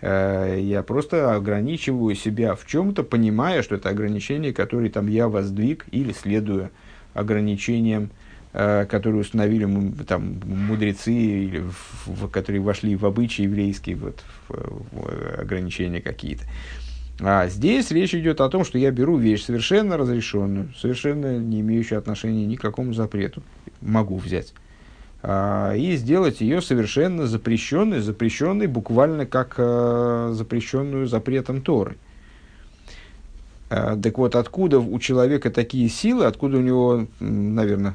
Э, 0.00 0.56
я 0.60 0.84
просто 0.84 1.34
ограничиваю 1.34 2.14
себя 2.14 2.54
в 2.54 2.66
чем-то, 2.66 3.02
понимая, 3.02 3.62
что 3.62 3.74
это 3.74 3.88
ограничение, 3.88 4.52
которое 4.52 4.90
там 4.90 5.08
я 5.08 5.28
воздвиг 5.28 5.86
или 5.90 6.12
следую 6.12 6.70
ограничениям, 7.12 8.10
э, 8.52 8.86
которые 8.88 9.22
установили 9.22 9.66
там, 10.04 10.40
мудрецы, 10.44 11.12
или 11.12 11.58
в, 11.58 12.06
в, 12.06 12.30
которые 12.30 12.60
вошли 12.60 12.94
в 12.94 13.04
обычаи 13.06 13.42
еврейские, 13.42 13.96
вот, 13.96 14.22
в, 14.48 14.84
в 14.92 15.40
ограничения 15.40 16.00
какие-то. 16.00 16.44
А 17.20 17.46
здесь 17.48 17.90
речь 17.90 18.14
идет 18.14 18.40
о 18.40 18.48
том, 18.48 18.64
что 18.64 18.76
я 18.76 18.90
беру 18.90 19.16
вещь 19.16 19.44
совершенно 19.44 19.96
разрешенную, 19.96 20.72
совершенно 20.76 21.38
не 21.38 21.60
имеющую 21.60 21.98
отношения 21.98 22.44
ни 22.44 22.56
к 22.56 22.60
какому 22.60 22.92
запрету, 22.92 23.42
могу 23.80 24.16
взять, 24.16 24.52
а, 25.22 25.74
и 25.74 25.96
сделать 25.96 26.40
ее 26.40 26.60
совершенно 26.60 27.26
запрещенной, 27.26 28.00
запрещенной 28.00 28.66
буквально 28.66 29.26
как 29.26 29.54
а, 29.58 30.32
запрещенную 30.32 31.06
запретом 31.06 31.62
Торы. 31.62 31.96
А, 33.70 33.96
так 33.96 34.18
вот, 34.18 34.34
откуда 34.34 34.80
у 34.80 34.98
человека 34.98 35.50
такие 35.50 35.88
силы, 35.88 36.26
откуда 36.26 36.58
у 36.58 36.62
него, 36.62 37.06
наверное, 37.20 37.94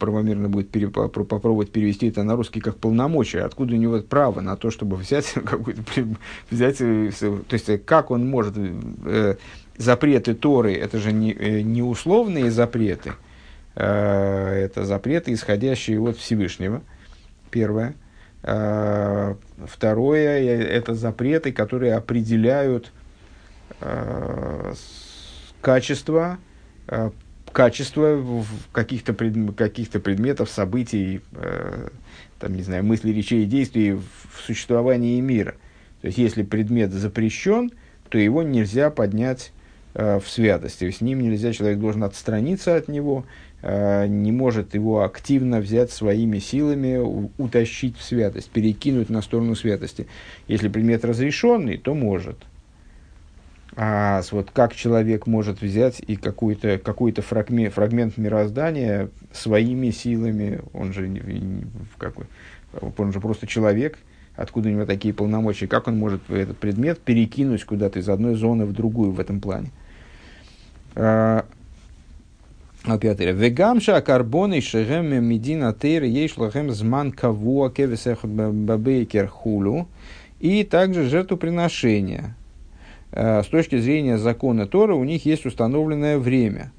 правомерно 0.00 0.48
будет 0.48 0.72
попробовать 0.72 1.70
перевести 1.70 2.08
это 2.08 2.24
на 2.24 2.34
русский 2.34 2.60
как 2.60 2.76
полномочия, 2.76 3.42
откуда 3.42 3.74
у 3.74 3.76
него 3.76 4.00
право 4.00 4.40
на 4.40 4.56
то, 4.56 4.72
чтобы 4.72 4.96
взять 4.96 5.26
какую-то 5.34 5.82
взять, 6.50 6.80
э, 6.80 7.12
то 7.20 7.54
есть 7.54 7.68
э, 7.68 7.78
как 7.78 8.10
он 8.10 8.28
может 8.28 8.54
э, 8.56 9.36
запреты 9.76 10.34
Торы, 10.34 10.74
это 10.74 10.98
же 10.98 11.12
не, 11.12 11.32
э, 11.32 11.60
не 11.60 11.82
условные 11.82 12.50
запреты, 12.50 13.12
это 13.76 14.84
запреты, 14.84 15.32
исходящие 15.32 16.00
от 16.00 16.16
Всевышнего, 16.16 16.82
первое. 17.50 17.94
Второе, 18.42 20.40
это 20.60 20.94
запреты, 20.94 21.52
которые 21.52 21.94
определяют 21.94 22.90
качество, 25.60 26.38
качество 27.52 28.44
каких-то 28.72 29.12
пред, 29.12 29.54
каких 29.54 29.90
предметов, 29.90 30.50
событий, 30.50 31.20
там, 32.40 32.54
не 32.54 32.62
знаю, 32.62 32.84
мыслей, 32.84 33.12
речей 33.12 33.44
и 33.44 33.46
действий 33.46 33.92
в 33.92 34.40
существовании 34.44 35.20
мира. 35.20 35.54
То 36.00 36.06
есть, 36.06 36.18
если 36.18 36.42
предмет 36.42 36.92
запрещен, 36.92 37.70
то 38.08 38.18
его 38.18 38.42
нельзя 38.42 38.90
поднять 38.90 39.52
э, 39.94 40.18
в 40.18 40.28
святость. 40.28 40.78
То 40.78 40.86
есть, 40.86 40.98
с 40.98 41.00
ним 41.02 41.20
нельзя, 41.20 41.52
человек 41.52 41.78
должен 41.78 42.02
отстраниться 42.02 42.74
от 42.74 42.88
него, 42.88 43.26
э, 43.62 44.06
не 44.06 44.32
может 44.32 44.74
его 44.74 45.04
активно 45.04 45.60
взять 45.60 45.92
своими 45.92 46.38
силами, 46.38 46.96
у, 46.96 47.30
утащить 47.36 47.98
в 47.98 48.02
святость, 48.02 48.50
перекинуть 48.50 49.10
на 49.10 49.20
сторону 49.20 49.54
святости. 49.54 50.06
Если 50.48 50.68
предмет 50.68 51.04
разрешенный, 51.04 51.76
то 51.76 51.94
может. 51.94 52.38
А 53.76 54.20
вот 54.32 54.50
как 54.50 54.74
человек 54.74 55.26
может 55.26 55.62
взять 55.62 56.00
и 56.04 56.16
какой-то 56.16 56.78
какой 56.78 57.12
фрагмент, 57.12 57.72
фрагмент 57.74 58.16
мироздания 58.16 59.10
своими 59.32 59.90
силами, 59.90 60.60
он 60.72 60.92
же, 60.92 61.08
какой, 61.96 62.26
он 62.96 63.12
же 63.12 63.20
просто 63.20 63.46
человек, 63.46 63.98
откуда 64.34 64.68
у 64.68 64.72
него 64.72 64.86
такие 64.86 65.14
полномочия, 65.14 65.68
как 65.68 65.86
он 65.86 65.98
может 65.98 66.28
этот 66.28 66.58
предмет 66.58 67.00
перекинуть 67.00 67.64
куда-то 67.64 68.00
из 68.00 68.08
одной 68.08 68.34
зоны 68.34 68.66
в 68.66 68.72
другую 68.72 69.12
в 69.12 69.20
этом 69.20 69.40
плане. 69.40 69.70
А, 70.96 71.46
Пятое. 73.00 73.32
Вегамша 73.32 74.00
карбоны 74.00 74.60
шегем 74.62 75.24
медина 75.24 75.74
тейр 75.78 76.04
ешлахем 76.04 76.70
зман 76.72 77.12
кавуа 77.12 77.70
кевесех 77.70 78.24
бабейкер 78.24 79.28
хулу. 79.28 79.86
И 80.40 80.64
также 80.64 81.06
жертвоприношения 81.06 82.34
с 83.12 83.46
точки 83.46 83.78
зрения 83.78 84.18
закона 84.18 84.66
Тора 84.66 84.94
у 84.94 85.04
них 85.04 85.24
есть 85.26 85.46
установленное 85.46 86.18
время. 86.18 86.72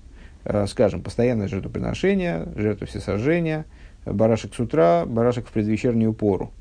Э, 0.43 0.65
скажем, 0.65 1.01
постоянное 1.01 1.47
жертвоприношение, 1.47 2.47
жертва 2.55 2.87
всесожжения, 2.87 3.65
барашек 4.05 4.55
с 4.55 4.59
утра, 4.59 5.05
барашек 5.05 5.47
в 5.47 5.51
предвечернюю 5.51 6.13
пору. 6.13 6.51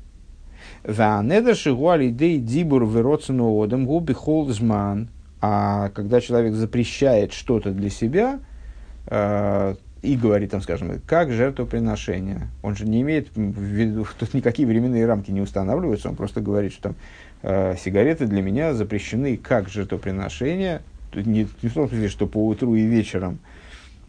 А 5.41 5.89
когда 5.89 6.21
человек 6.21 6.53
запрещает 6.53 7.33
что-то 7.33 7.71
для 7.71 7.89
себя, 7.89 8.39
э, 9.07 9.75
и 10.03 10.15
говорит, 10.15 10.51
там, 10.51 10.61
скажем, 10.61 10.99
как 11.05 11.31
жертвоприношение. 11.31 12.49
Он 12.63 12.75
же 12.75 12.87
не 12.87 13.01
имеет 13.01 13.35
в 13.35 13.39
виду, 13.39 14.05
тут 14.19 14.33
никакие 14.33 14.67
временные 14.67 15.05
рамки 15.05 15.31
не 15.31 15.41
устанавливаются, 15.41 16.09
он 16.09 16.15
просто 16.15 16.41
говорит, 16.41 16.73
что 16.73 16.81
там 16.83 16.91
э, 16.91 16.95
сигареты 17.43 18.27
для 18.27 18.41
меня 18.41 18.73
запрещены 18.73 19.35
как 19.35 19.67
жертвоприношение, 19.67 20.81
не, 21.15 21.47
не 21.61 21.69
в 21.69 21.73
том 21.73 21.89
смысле, 21.89 22.07
что 22.09 22.27
по 22.27 22.45
утру 22.45 22.75
и 22.75 22.83
вечером, 22.83 23.39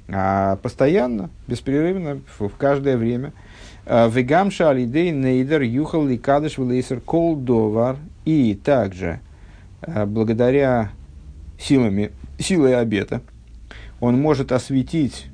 а 0.09 0.57
постоянно, 0.57 1.31
беспрерывно, 1.47 2.21
в, 2.39 2.49
в 2.49 2.57
каждое 2.57 2.97
время. 2.97 3.33
Э, 3.87 4.09
Вегамша 4.11 4.71
алидей 4.71 5.11
нейдер 5.11 5.62
юхал 5.62 6.09
и 6.09 6.19
кадыш 6.19 6.59
влейсер 6.59 7.01
кол 7.01 7.37
довар. 7.37 7.97
И 8.25 8.55
также, 8.55 9.21
э, 9.81 10.05
благодаря 10.07 10.91
силами, 11.59 12.12
силой 12.39 12.79
обета, 12.79 13.23
он 14.01 14.21
может 14.21 14.53
осветить 14.53 15.27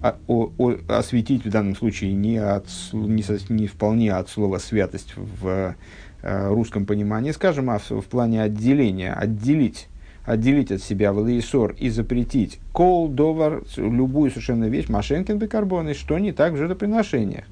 а, 0.00 0.16
о, 0.26 0.50
о, 0.58 0.74
осветить 0.88 1.44
в 1.44 1.50
данном 1.50 1.76
случае 1.76 2.12
не, 2.12 2.36
от, 2.36 2.66
не, 2.92 3.22
со, 3.22 3.38
не 3.52 3.68
вполне 3.68 4.12
от 4.12 4.28
слова 4.28 4.58
святость 4.58 5.14
в 5.16 5.46
Э, 5.46 5.74
русском 6.22 6.86
понимании, 6.86 7.32
скажем, 7.32 7.70
а 7.70 7.78
в, 7.78 7.90
в 7.90 8.04
плане 8.04 8.42
отделения, 8.42 9.12
отделить, 9.12 9.88
отделить 10.24 10.70
от 10.70 10.82
себя 10.82 11.12
влаисор 11.12 11.74
и 11.78 11.90
запретить 11.90 12.60
кол, 12.72 13.08
довар, 13.08 13.62
любую 13.76 14.30
совершенно 14.30 14.66
вещь, 14.66 14.88
машенкин 14.88 15.38
бикарбоны, 15.38 15.94
что 15.94 16.18
не 16.18 16.32
так 16.32 16.52
в 16.52 16.56
жертвоприношениях. 16.56 17.44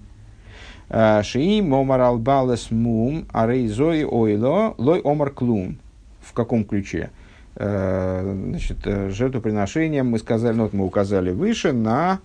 Э, 0.89 1.23
Шии 1.23 1.61
момар 1.61 2.01
албалес 2.01 2.71
мум, 2.71 3.27
арейзой 3.33 4.05
ойло, 4.05 4.75
лой 4.79 5.01
омар 5.03 5.31
клум. 5.31 5.79
В 6.21 6.33
каком 6.33 6.65
ключе? 6.65 7.11
Э, 7.57 8.23
значит, 8.51 8.79
жертвоприношением 8.85 10.09
мы 10.11 10.19
сказали, 10.19 10.57
ну 10.57 10.65
вот 10.65 10.73
мы 10.73 10.85
указали 10.85 11.33
выше 11.33 11.73
на, 11.73 12.21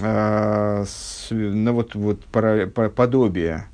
на 0.00 0.84
вот, 1.72 1.94
вот 1.94 2.24
подобие 2.94 3.66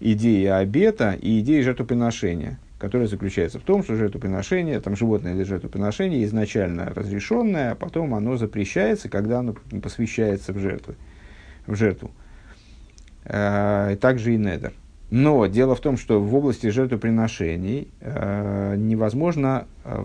идеи 0.00 0.46
обета 0.46 1.12
и 1.12 1.40
идеи 1.40 1.60
жертвоприношения, 1.60 2.58
которая 2.78 3.08
заключается 3.08 3.58
в 3.58 3.62
том, 3.62 3.82
что 3.82 3.96
жертвоприношение, 3.96 4.80
там 4.80 4.96
животное 4.96 5.34
или 5.34 5.42
жертвоприношение 5.42 6.24
изначально 6.24 6.92
разрешенное, 6.94 7.72
а 7.72 7.74
потом 7.74 8.14
оно 8.14 8.36
запрещается, 8.36 9.08
когда 9.08 9.40
оно 9.40 9.54
посвящается 9.82 10.52
в 10.52 10.58
жертву. 10.58 10.94
В 11.66 11.74
жертву. 11.74 12.10
Э, 13.24 13.96
также 14.00 14.34
и 14.34 14.36
недер. 14.36 14.72
Но 15.10 15.46
дело 15.46 15.74
в 15.74 15.80
том, 15.80 15.96
что 15.96 16.20
в 16.20 16.34
области 16.34 16.68
жертвоприношений 16.68 17.88
э, 18.00 18.74
невозможно 18.76 19.66
э, 19.84 20.04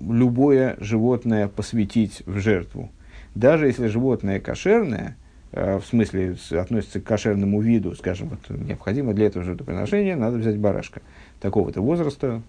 любое 0.00 0.76
животное 0.80 1.48
посвятить 1.48 2.22
в 2.26 2.38
жертву. 2.38 2.90
Даже 3.34 3.66
если 3.66 3.86
животное 3.86 4.40
кошерное, 4.40 5.16
в 5.52 5.82
смысле 5.82 6.36
относится 6.52 7.00
к 7.00 7.04
кошерному 7.04 7.60
виду, 7.60 7.94
скажем, 7.94 8.28
вот, 8.28 8.58
необходимо 8.60 9.14
для 9.14 9.26
этого 9.26 9.44
жертвоприношения, 9.44 10.16
надо 10.16 10.38
взять 10.38 10.58
барашка 10.58 11.02
такого-то 11.40 11.80
возраста. 11.80 12.42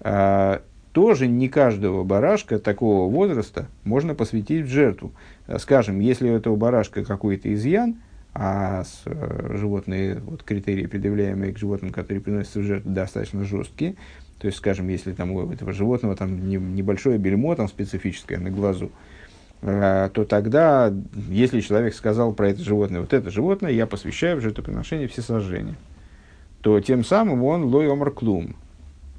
А, 0.00 0.62
тоже 0.92 1.26
не 1.26 1.50
каждого 1.50 2.04
барашка 2.04 2.58
такого 2.58 3.10
возраста 3.10 3.66
можно 3.84 4.14
посвятить 4.14 4.64
в 4.64 4.68
жертву. 4.68 5.12
Э, 5.46 5.58
скажем, 5.58 6.00
если 6.00 6.30
у 6.30 6.34
этого 6.34 6.56
барашка 6.56 7.04
какой-то 7.04 7.52
изъян, 7.52 7.96
а 8.32 8.84
с, 8.84 9.02
э, 9.04 9.56
животные, 9.58 10.20
вот 10.24 10.42
критерии, 10.42 10.86
предъявляемые 10.86 11.52
к 11.52 11.58
животным, 11.58 11.92
которые 11.92 12.22
приносятся 12.22 12.60
в 12.60 12.62
жертву, 12.62 12.90
достаточно 12.90 13.44
жесткие, 13.44 13.96
то 14.38 14.46
есть, 14.46 14.56
скажем, 14.56 14.88
если 14.88 15.12
там 15.12 15.32
у 15.32 15.52
этого 15.52 15.74
животного 15.74 16.16
там 16.16 16.48
не, 16.48 16.56
небольшое 16.56 17.18
бельмо 17.18 17.54
там 17.56 17.68
специфическое 17.68 18.38
на 18.38 18.50
глазу, 18.50 18.90
Э, 18.90 19.25
то 19.60 20.24
тогда, 20.28 20.92
если 21.28 21.60
человек 21.60 21.94
сказал 21.94 22.32
про 22.32 22.50
это 22.50 22.62
животное, 22.62 23.00
вот 23.00 23.12
это 23.12 23.30
животное 23.30 23.72
я 23.72 23.86
посвящаю 23.86 24.36
в 24.36 24.40
жертвоприношение 24.40 25.08
все 25.08 25.22
сожжения, 25.22 25.76
то 26.60 26.80
тем 26.80 27.04
самым 27.04 27.42
он 27.42 27.64
лой 27.64 27.90
омар 27.90 28.10
клум. 28.10 28.56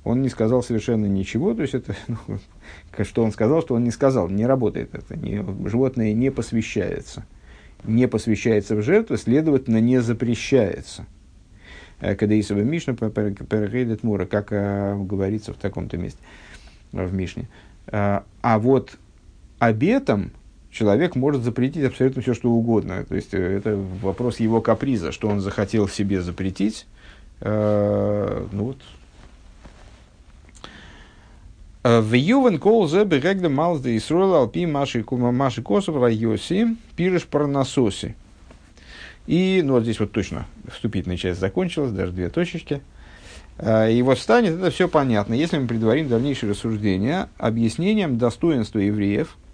Он 0.03 0.21
не 0.21 0.29
сказал 0.29 0.63
совершенно 0.63 1.05
ничего, 1.05 1.53
то 1.53 1.63
есть 1.63 1.73
это, 1.73 1.95
ну, 2.07 2.39
что 3.03 3.23
он 3.23 3.31
сказал, 3.31 3.61
что 3.61 3.75
он 3.75 3.83
не 3.83 3.91
сказал, 3.91 4.29
не 4.29 4.45
работает 4.45 4.93
это, 4.93 5.17
не, 5.17 5.45
животное 5.67 6.13
не 6.13 6.31
посвящается. 6.31 7.25
Не 7.83 8.07
посвящается 8.07 8.75
в 8.75 8.81
жертву, 8.81 9.17
следовательно, 9.17 9.79
не 9.79 10.01
запрещается. 10.01 11.05
Э, 11.99 12.15
когда 12.15 12.39
Исаба 12.39 12.61
Мишна 12.61 12.93
перегейдет 12.95 14.03
Мура, 14.03 14.25
как 14.25 14.47
э, 14.51 14.95
говорится 14.95 15.53
в 15.53 15.57
таком-то 15.57 15.97
месте 15.97 16.19
в 16.91 17.13
Мишне. 17.13 17.49
А 17.89 18.23
вот 18.59 18.97
обетом 19.59 20.31
человек 20.71 21.15
может 21.15 21.43
запретить 21.43 21.83
абсолютно 21.83 22.21
все, 22.21 22.33
что 22.33 22.51
угодно. 22.51 23.03
То 23.05 23.15
есть, 23.15 23.33
э, 23.33 23.57
это 23.57 23.75
вопрос 24.01 24.39
его 24.39 24.61
каприза, 24.61 25.11
что 25.11 25.27
он 25.27 25.39
захотел 25.39 25.87
себе 25.87 26.21
запретить. 26.21 26.85
Э, 27.41 28.45
ну 28.51 28.63
вот. 28.65 28.77
Э, 31.83 31.99
в 32.01 32.13
Ювен 32.13 32.59
кол 32.59 32.87
зе 32.87 33.05
берегда 33.05 33.49
малз 33.49 33.81
де 33.81 33.97
Исруэл 33.97 34.35
алпи 34.35 34.65
маши 34.65 35.03
косов 35.03 36.01
райоси 36.01 36.75
пирыш 36.95 37.25
парнасоси. 37.25 38.15
И, 39.25 39.61
ну 39.63 39.73
вот 39.73 39.83
здесь 39.83 39.99
вот 39.99 40.11
точно 40.11 40.45
вступительная 40.71 41.17
часть 41.17 41.39
закончилась, 41.39 41.91
даже 41.91 42.13
две 42.13 42.29
точечки. 42.29 42.81
И 43.59 44.01
вот 44.05 44.19
станет 44.19 44.53
это 44.53 44.69
все 44.69 44.87
понятно, 44.87 45.33
если 45.33 45.57
мы 45.57 45.67
предварим 45.67 46.07
дальнейшее 46.07 46.51
рассуждение 46.51 47.27
объяснением 47.37 48.19
достоинства 48.19 48.77
евреев– 48.77 49.35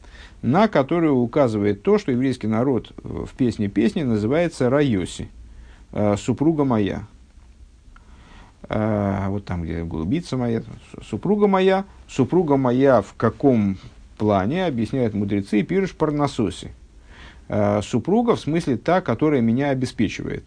на 0.43 0.67
которую 0.67 1.15
указывает 1.15 1.82
то, 1.84 1.97
что 1.97 2.12
еврейский 2.12 2.47
народ 2.47 2.91
в 2.97 3.34
песне 3.36 3.69
песни 3.69 4.03
называется 4.03 4.69
Райоси, 4.69 5.29
э, 5.93 6.17
супруга 6.17 6.65
моя. 6.65 7.08
Э, 8.63 9.27
вот 9.29 9.45
там, 9.45 9.63
где 9.63 9.84
голубица 9.86 10.36
моя, 10.36 10.62
супруга 11.01 11.47
моя. 11.47 11.86
Супруга 12.10 12.58
моя 12.58 13.01
в 13.01 13.13
каком 13.15 13.77
плане, 14.17 14.65
объясняют 14.65 15.13
мудрецы, 15.13 15.63
пирыш 15.63 15.95
парнасоси. 15.95 16.73
Э, 17.47 17.82
супруга 17.82 18.36
в 18.36 18.41
смысле 18.41 18.75
та, 18.75 18.99
которая 18.99 19.39
меня 19.39 19.69
обеспечивает, 19.69 20.43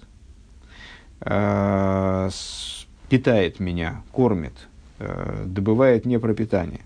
питает 3.09 3.59
меня, 3.59 4.02
кормит, 4.12 4.68
добывает 4.98 6.04
мне 6.04 6.18
пропитание. 6.18 6.82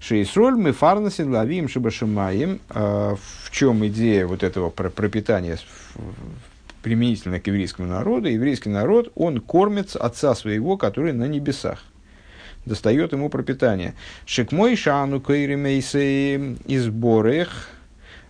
Шейсроль 0.00 0.56
мы 0.56 0.72
фарнасин 0.72 1.32
лавим 1.32 1.68
шибашимаем. 1.68 2.60
В 2.68 3.50
чем 3.50 3.86
идея 3.86 4.26
вот 4.26 4.42
этого 4.42 4.70
пропитания 4.70 5.58
применительно 6.82 7.40
к 7.40 7.46
еврейскому 7.46 7.88
народу? 7.88 8.28
Еврейский 8.28 8.68
народ, 8.68 9.10
он 9.14 9.40
кормит 9.40 9.96
отца 9.96 10.34
своего, 10.34 10.76
который 10.76 11.12
на 11.12 11.26
небесах 11.26 11.82
достает 12.64 13.12
ему 13.12 13.28
пропитание. 13.28 13.94
Шекмой 14.24 14.76
шану 14.76 15.20
кайремейсы 15.20 16.56
из 16.66 16.88
борех 16.88 17.68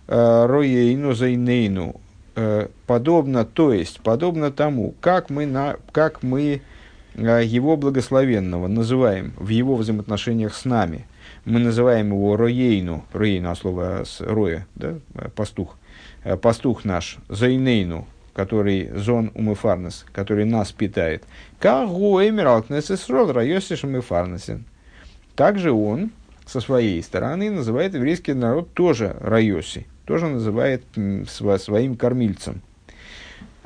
роейну 0.07 1.13
зайнейну. 1.13 1.99
Подобно, 2.85 3.45
то 3.45 3.73
есть, 3.73 3.99
подобно 4.01 4.51
тому, 4.51 4.93
как 5.01 5.31
мы, 5.31 5.47
на, 5.47 5.77
как 5.91 6.21
мы 6.21 6.61
его 7.15 7.77
благословенного 7.77 8.67
называем 8.67 9.33
в 9.37 9.49
его 9.49 9.75
взаимоотношениях 9.75 10.53
с 10.53 10.65
нами. 10.65 11.07
Мы 11.47 11.61
называем 11.61 12.07
его 12.07 12.35
роейну, 12.35 13.05
роейну, 13.13 13.49
а 13.49 13.55
слово 13.55 14.03
с 14.03 14.19
роя, 14.19 14.67
да, 14.75 14.95
пастух, 15.33 15.77
пастух 16.41 16.83
наш, 16.83 17.19
зайнейну, 17.29 18.05
который 18.33 18.89
зон 18.93 19.31
умыфарнес, 19.33 20.05
который 20.11 20.43
нас 20.43 20.73
питает. 20.73 21.23
Кагу 21.57 22.21
эмиралкнесес 22.21 23.07
род 23.07 23.31
райосиш 23.31 23.85
умыфарнесен. 23.85 24.65
Также 25.37 25.71
он 25.71 26.11
со 26.45 26.59
своей 26.59 27.01
стороны 27.01 27.49
называет 27.49 27.93
еврейский 27.93 28.33
народ 28.33 28.73
тоже 28.73 29.15
райоси, 29.21 29.87
тоже 30.03 30.27
называет 30.27 30.83
своим 31.29 31.95
кормильцем. 31.95 32.61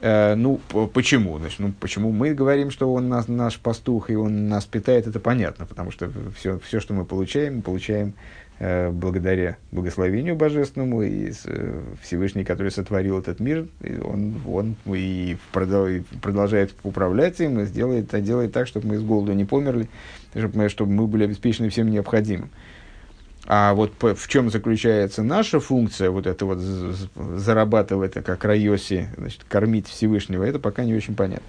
Э, 0.02 0.34
ну, 0.34 0.60
почему? 0.94 1.38
Значит, 1.38 1.60
ну, 1.60 1.74
почему 1.80 2.12
мы 2.12 2.34
говорим, 2.34 2.72
что 2.72 2.92
он 2.92 3.08
нас, 3.08 3.28
наш 3.28 3.60
пастух 3.60 4.10
и 4.10 4.16
он 4.16 4.50
нас 4.50 4.66
питает, 4.66 5.08
это 5.08 5.20
понятно, 5.20 5.68
потому 5.68 5.92
что 5.92 6.12
все, 6.36 6.60
все 6.60 6.80
что 6.80 6.96
мы 6.96 7.06
получаем, 7.06 7.58
мы 7.58 7.62
получаем 7.62 8.14
э, 8.58 8.90
благодаря 8.90 9.58
благословению 9.72 10.36
божественному 10.36 11.04
и 11.04 11.32
э, 11.46 11.82
Всевышний, 12.02 12.44
который 12.44 12.72
сотворил 12.72 13.20
этот 13.20 13.40
мир, 13.40 13.68
он, 14.04 14.42
он 14.48 14.76
и 14.88 15.38
продолжает 15.52 16.74
управлять 16.82 17.40
им 17.40 17.60
и 17.60 17.66
сделает, 17.66 18.10
делает 18.24 18.54
так, 18.54 18.66
чтобы 18.66 18.88
мы 18.88 18.98
с 18.98 19.04
голоду 19.04 19.34
не 19.34 19.46
померли, 19.46 19.88
чтобы 20.34 20.58
мы, 20.58 20.70
чтобы 20.70 20.92
мы 20.94 21.06
были 21.06 21.26
обеспечены 21.26 21.70
всем 21.70 21.92
необходимым. 21.92 22.50
А 23.48 23.74
вот 23.74 23.92
в 24.00 24.28
чем 24.28 24.52
заключается 24.52 25.24
наша 25.24 25.60
функция, 25.60 26.12
вот 26.12 26.28
это 26.28 26.46
вот 26.46 26.60
зарабатывать, 26.60 28.14
как 28.14 28.46
Райоси, 28.46 29.10
значит, 29.18 29.44
кормить 29.48 29.88
Всевышнего, 29.88 30.44
это 30.44 30.60
пока 30.60 30.84
не 30.84 30.94
очень 30.94 31.16
понятно. 31.16 31.48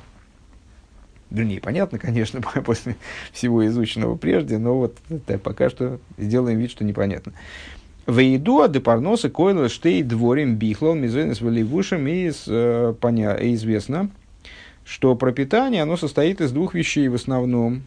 Вернее, 1.30 1.60
понятно, 1.60 1.98
конечно, 1.98 2.40
после 2.64 2.96
всего 3.32 3.66
изученного 3.66 4.16
прежде, 4.16 4.58
но 4.58 4.78
вот 4.78 4.96
это 5.10 5.38
пока 5.38 5.70
что 5.70 5.98
сделаем 6.18 6.58
вид, 6.58 6.70
что 6.70 6.84
непонятно. 6.84 7.32
Вейду 8.06 8.62
адепарноса 8.62 9.30
койла 9.30 9.68
штей 9.68 10.02
дворим 10.02 10.56
бихлал 10.56 10.94
мизенес 10.94 11.40
валивушем 11.40 12.06
и 12.08 12.32
э, 12.46 12.94
поня, 13.00 13.36
известно, 13.54 14.10
что 14.84 15.14
пропитание, 15.14 15.82
оно 15.82 15.96
состоит 15.96 16.40
из 16.40 16.50
двух 16.50 16.74
вещей 16.74 17.06
в 17.08 17.14
основном. 17.14 17.82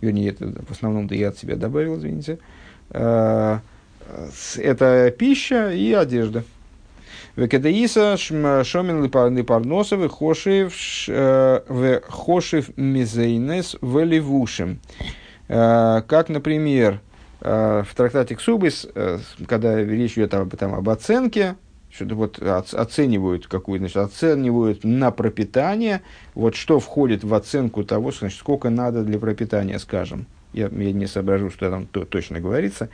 Вернее, 0.00 0.30
это 0.30 0.64
в 0.66 0.70
основном-то 0.72 1.14
я 1.14 1.28
от 1.28 1.38
себя 1.38 1.56
добавил, 1.56 1.98
извините. 1.98 2.32
Э, 2.32 2.57
это 2.90 3.60
пища 5.18 5.72
и 5.72 5.92
одежда. 5.92 6.44
Векадаиса 7.36 8.16
шомин 8.16 9.04
липарносовы 9.04 10.08
хошив 10.08 10.74
э, 11.06 11.60
в 11.68 12.00
хошив 12.08 12.76
мизейнес 12.76 13.76
в 13.80 14.04
ливушим. 14.04 14.80
Э, 15.48 16.02
как, 16.06 16.30
например, 16.30 17.00
в 17.40 17.86
трактате 17.96 18.34
Ксубис, 18.34 18.88
когда 19.46 19.76
речь 19.76 20.14
идет 20.14 20.34
об, 20.34 20.56
там, 20.56 20.74
об 20.74 20.88
оценке, 20.88 21.54
что-то 21.88 22.16
вот 22.16 22.42
оценивают 22.42 23.46
какую 23.46 23.78
значит, 23.78 23.98
оценивают 23.98 24.82
на 24.82 25.12
пропитание, 25.12 26.02
вот 26.34 26.56
что 26.56 26.80
входит 26.80 27.22
в 27.22 27.32
оценку 27.32 27.84
того, 27.84 28.10
значит, 28.10 28.40
сколько 28.40 28.70
надо 28.70 29.04
для 29.04 29.20
пропитания, 29.20 29.78
скажем 29.78 30.26
я, 30.58 30.68
я 30.68 30.92
не 30.92 31.06
соображу, 31.06 31.50
что 31.50 31.70
там 31.70 31.86
то, 31.86 32.04
точно 32.04 32.40
говорится, 32.40 32.88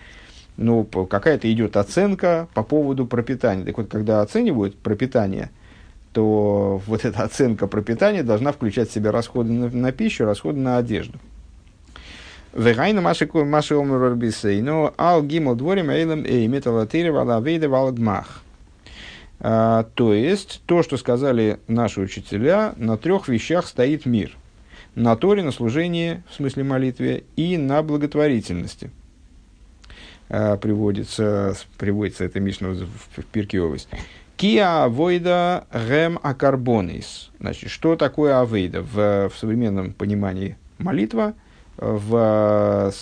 но 0.57 0.85
какая-то 0.85 1.51
идет 1.53 1.77
оценка 1.77 2.49
по 2.55 2.63
поводу 2.63 3.07
пропитания. 3.07 3.65
Так 3.65 3.79
вот, 3.79 3.89
когда 3.89 4.21
оценивают 4.21 4.77
пропитание, 4.77 5.51
то 6.13 6.81
вот 6.87 7.05
эта 7.05 7.23
оценка 7.23 7.67
пропитания 7.67 8.23
должна 8.23 8.53
включать 8.53 8.91
в 8.91 8.93
себя 8.93 9.11
расходы 9.11 9.53
на, 9.53 9.69
на 9.69 9.93
пищу, 9.93 10.25
расходы 10.25 10.61
на 10.61 10.77
одежду. 10.77 11.19
Вегайна 12.53 13.01
маши 13.01 13.29
маши 13.33 13.75
омер 13.75 14.15
но 14.63 14.95
ал 14.97 15.25
гимл 15.25 15.57
дворим 15.57 15.91
эйлем 15.91 16.25
эй 16.25 16.47
металлатыри 16.47 17.09
вала 17.09 17.41
вейда 17.41 17.69
валгмах. 17.69 18.43
А, 19.41 19.89
то 19.95 20.15
есть, 20.15 20.63
то, 20.67 20.85
что 20.85 20.97
сказали 20.97 21.59
наши 21.67 22.01
учителя, 22.01 22.75
на 22.77 22.97
трех 22.97 23.27
вещах 23.27 23.67
стоит 23.67 24.07
мир– 24.07 24.37
на 24.95 25.17
Торе, 25.17 25.43
на 25.43 25.53
служении, 25.53 26.23
в 26.29 26.35
смысле 26.35 26.65
молитве, 26.65 27.25
и 27.37 27.57
на 27.57 27.83
благотворительности. 27.83 28.91
А, 30.29 30.57
приводится, 30.57 31.55
приводится 31.79 32.25
это 32.25 32.41
Мишна 32.41 32.71
в, 32.71 32.87
в 32.87 33.25
Пирке 33.27 33.61
Овость. 33.61 33.89
Киа 34.37 34.85
авойда 34.85 35.67
гем 35.73 36.19
акарбонис. 36.23 37.31
Значит, 37.39 37.71
что 37.71 37.95
такое 37.97 38.41
авейда 38.41 38.83
в, 38.83 39.29
в 39.29 39.39
современном 39.39 39.93
понимании 39.93 40.57
молитва, 40.79 41.35
в 41.77 42.93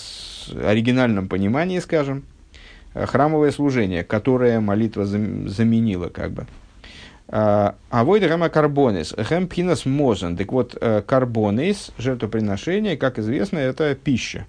оригинальном 0.62 1.28
понимании, 1.28 1.78
скажем, 1.78 2.24
храмовое 2.94 3.50
служение, 3.50 4.04
которое 4.04 4.60
молитва 4.60 5.04
заменила, 5.04 6.08
как 6.08 6.32
бы. 6.32 6.46
А 7.34 7.74
войда 7.90 8.28
гама 8.28 8.50
карбонис, 8.50 9.14
хэм 9.16 9.48
пхинас 9.48 9.86
мозен. 9.86 10.36
Так 10.36 10.52
вот, 10.52 10.76
э, 10.78 11.00
карбонис, 11.00 11.90
жертвоприношение, 11.96 12.98
как 12.98 13.18
известно, 13.18 13.56
это 13.56 13.94
пища. 13.94 14.46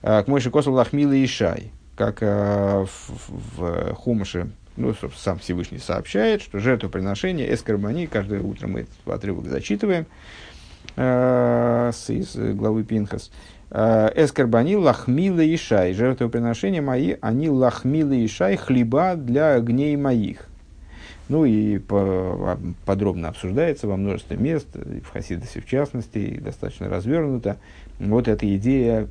А, 0.00 0.22
к 0.22 0.28
мойши 0.28 0.50
косу 0.50 0.70
лахмила 0.70 1.12
и 1.12 1.26
шай, 1.26 1.72
как 1.96 2.18
э, 2.20 2.86
в, 2.86 3.58
в 3.58 3.94
Хумаше, 3.94 4.48
ну, 4.76 4.94
сам 5.16 5.40
Всевышний 5.40 5.78
сообщает, 5.78 6.40
что 6.40 6.60
жертвоприношение 6.60 7.52
эскарбани, 7.52 8.06
каждое 8.06 8.40
утро 8.40 8.68
мы 8.68 8.82
этот 8.82 9.08
отрывок 9.12 9.46
зачитываем, 9.46 10.06
э, 10.94 11.90
из 12.08 12.36
главы 12.36 12.84
Пинхас, 12.84 13.32
Эскарбани 13.72 14.76
лахмила 14.76 15.40
и 15.40 15.56
шай. 15.56 15.94
Жертвоприношения 15.94 16.80
мои, 16.80 17.16
они 17.20 17.50
лахмила 17.50 18.12
и 18.12 18.28
шай, 18.28 18.54
хлеба 18.54 19.16
для 19.16 19.54
огней 19.54 19.96
моих. 19.96 20.46
Ну 21.28 21.46
и 21.46 21.78
по, 21.78 21.98
а, 21.98 22.58
подробно 22.84 23.28
обсуждается 23.28 23.88
во 23.88 23.96
множестве 23.96 24.36
мест, 24.36 24.68
в 24.74 25.10
Хасидосе 25.10 25.60
в 25.60 25.66
частности, 25.66 26.38
достаточно 26.38 26.88
развернуто. 26.88 27.56
Вот 27.98 28.28
эта 28.28 28.54
идея 28.56 29.08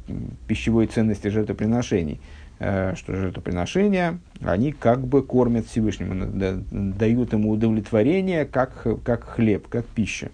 пищевой 0.47 0.86
ценности 0.88 1.30
жертвоприношений, 1.30 2.21
э, 2.60 2.93
что 2.95 3.15
жертвоприношения, 3.15 4.19
они 4.41 4.73
как 4.73 5.08
бы 5.08 5.23
кормят 5.23 5.65
Всевышнему, 5.65 6.28
дают 6.71 7.34
ему 7.34 7.49
удовлетворение, 7.49 8.45
как, 8.45 8.86
как 9.04 9.23
хлеб, 9.23 9.67
как 9.67 9.86
пища. 9.86 10.30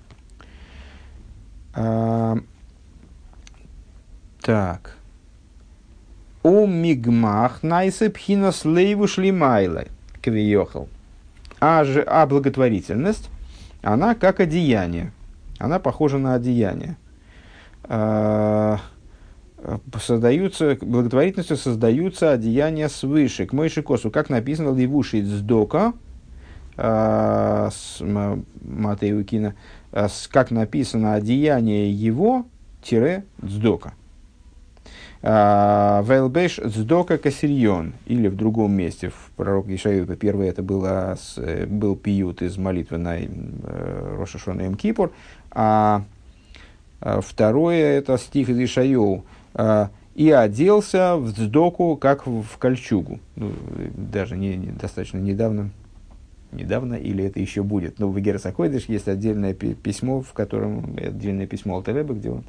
А, 1.74 2.38
так. 4.42 4.98
О 6.44 6.65
мигмах 6.65 7.63
найсепхинас 7.63 8.65
лейву 8.65 9.08
шлимайлай 9.08 9.88
квиехал. 10.22 10.89
А, 11.60 11.84
же, 11.84 12.02
а 12.02 12.26
благотворительность, 12.26 13.30
она 13.82 14.15
как 14.15 14.39
одеяние. 14.39 15.12
Она 15.58 15.80
похожа 15.80 16.17
на 16.17 16.36
одеяние. 16.36 16.98
А, 17.84 18.80
создаются, 20.02 20.78
благотворительностью 20.82 21.58
создаются 21.58 22.32
одеяния 22.32 22.88
свыше. 22.88 23.45
К 23.45 23.54
Мойши 23.54 23.82
Косу, 23.82 24.10
как 24.10 24.30
написано, 24.30 24.76
Ливуши 24.76 25.22
Цдока, 25.22 25.93
а, 26.78 27.69
с 27.72 28.02
Матею 28.62 29.26
Кина, 29.26 29.56
а, 29.91 30.08
как 30.32 30.52
написано, 30.52 31.15
одеяние 31.15 31.91
его, 31.91 32.45
тире, 32.82 33.26
Цдока. 33.45 33.93
А, 35.21 36.01
Вейлбеш 36.03 36.60
Цдока 36.65 37.17
Кассирьон. 37.17 37.93
Или 38.05 38.27
в 38.27 38.36
другом 38.36 38.71
месте, 38.71 39.10
в 39.10 39.32
пророк 39.36 39.67
Ишаилпе, 39.67 40.15
первое 40.15 40.49
это 40.49 40.63
было, 40.63 41.17
был 41.67 41.95
пиют 41.95 42.41
из 42.41 42.58
молитвы 42.58 42.97
на 42.97 43.19
э, 43.19 44.15
Рошашона 44.17 44.62
Им 44.62 44.75
Кипур, 44.75 45.12
а, 45.51 46.03
а 47.01 47.21
второе 47.21 47.97
это 47.97 48.17
стих 48.17 48.49
из. 48.49 49.25
А, 49.53 49.89
и 50.15 50.32
оделся 50.32 51.15
в 51.15 51.34
Цдоку, 51.34 51.97
как 51.97 52.25
в 52.25 52.58
кольчугу. 52.58 53.19
Ну, 53.36 53.51
даже 53.95 54.38
не, 54.38 54.55
не, 54.55 54.67
достаточно 54.67 55.17
недавно, 55.17 55.69
недавно, 56.51 56.95
или 56.95 57.25
это 57.25 57.39
еще 57.39 57.63
будет. 57.63 57.99
Но 57.99 58.10
в 58.10 58.19
Герасакойдыш 58.19 58.86
есть 58.86 59.08
отдельное 59.08 59.53
письмо, 59.53 60.21
в 60.21 60.32
котором, 60.34 60.97
отдельное 60.97 61.47
письмо 61.47 61.75
Алтареба, 61.75 62.13
где 62.13 62.32
он 62.32 62.43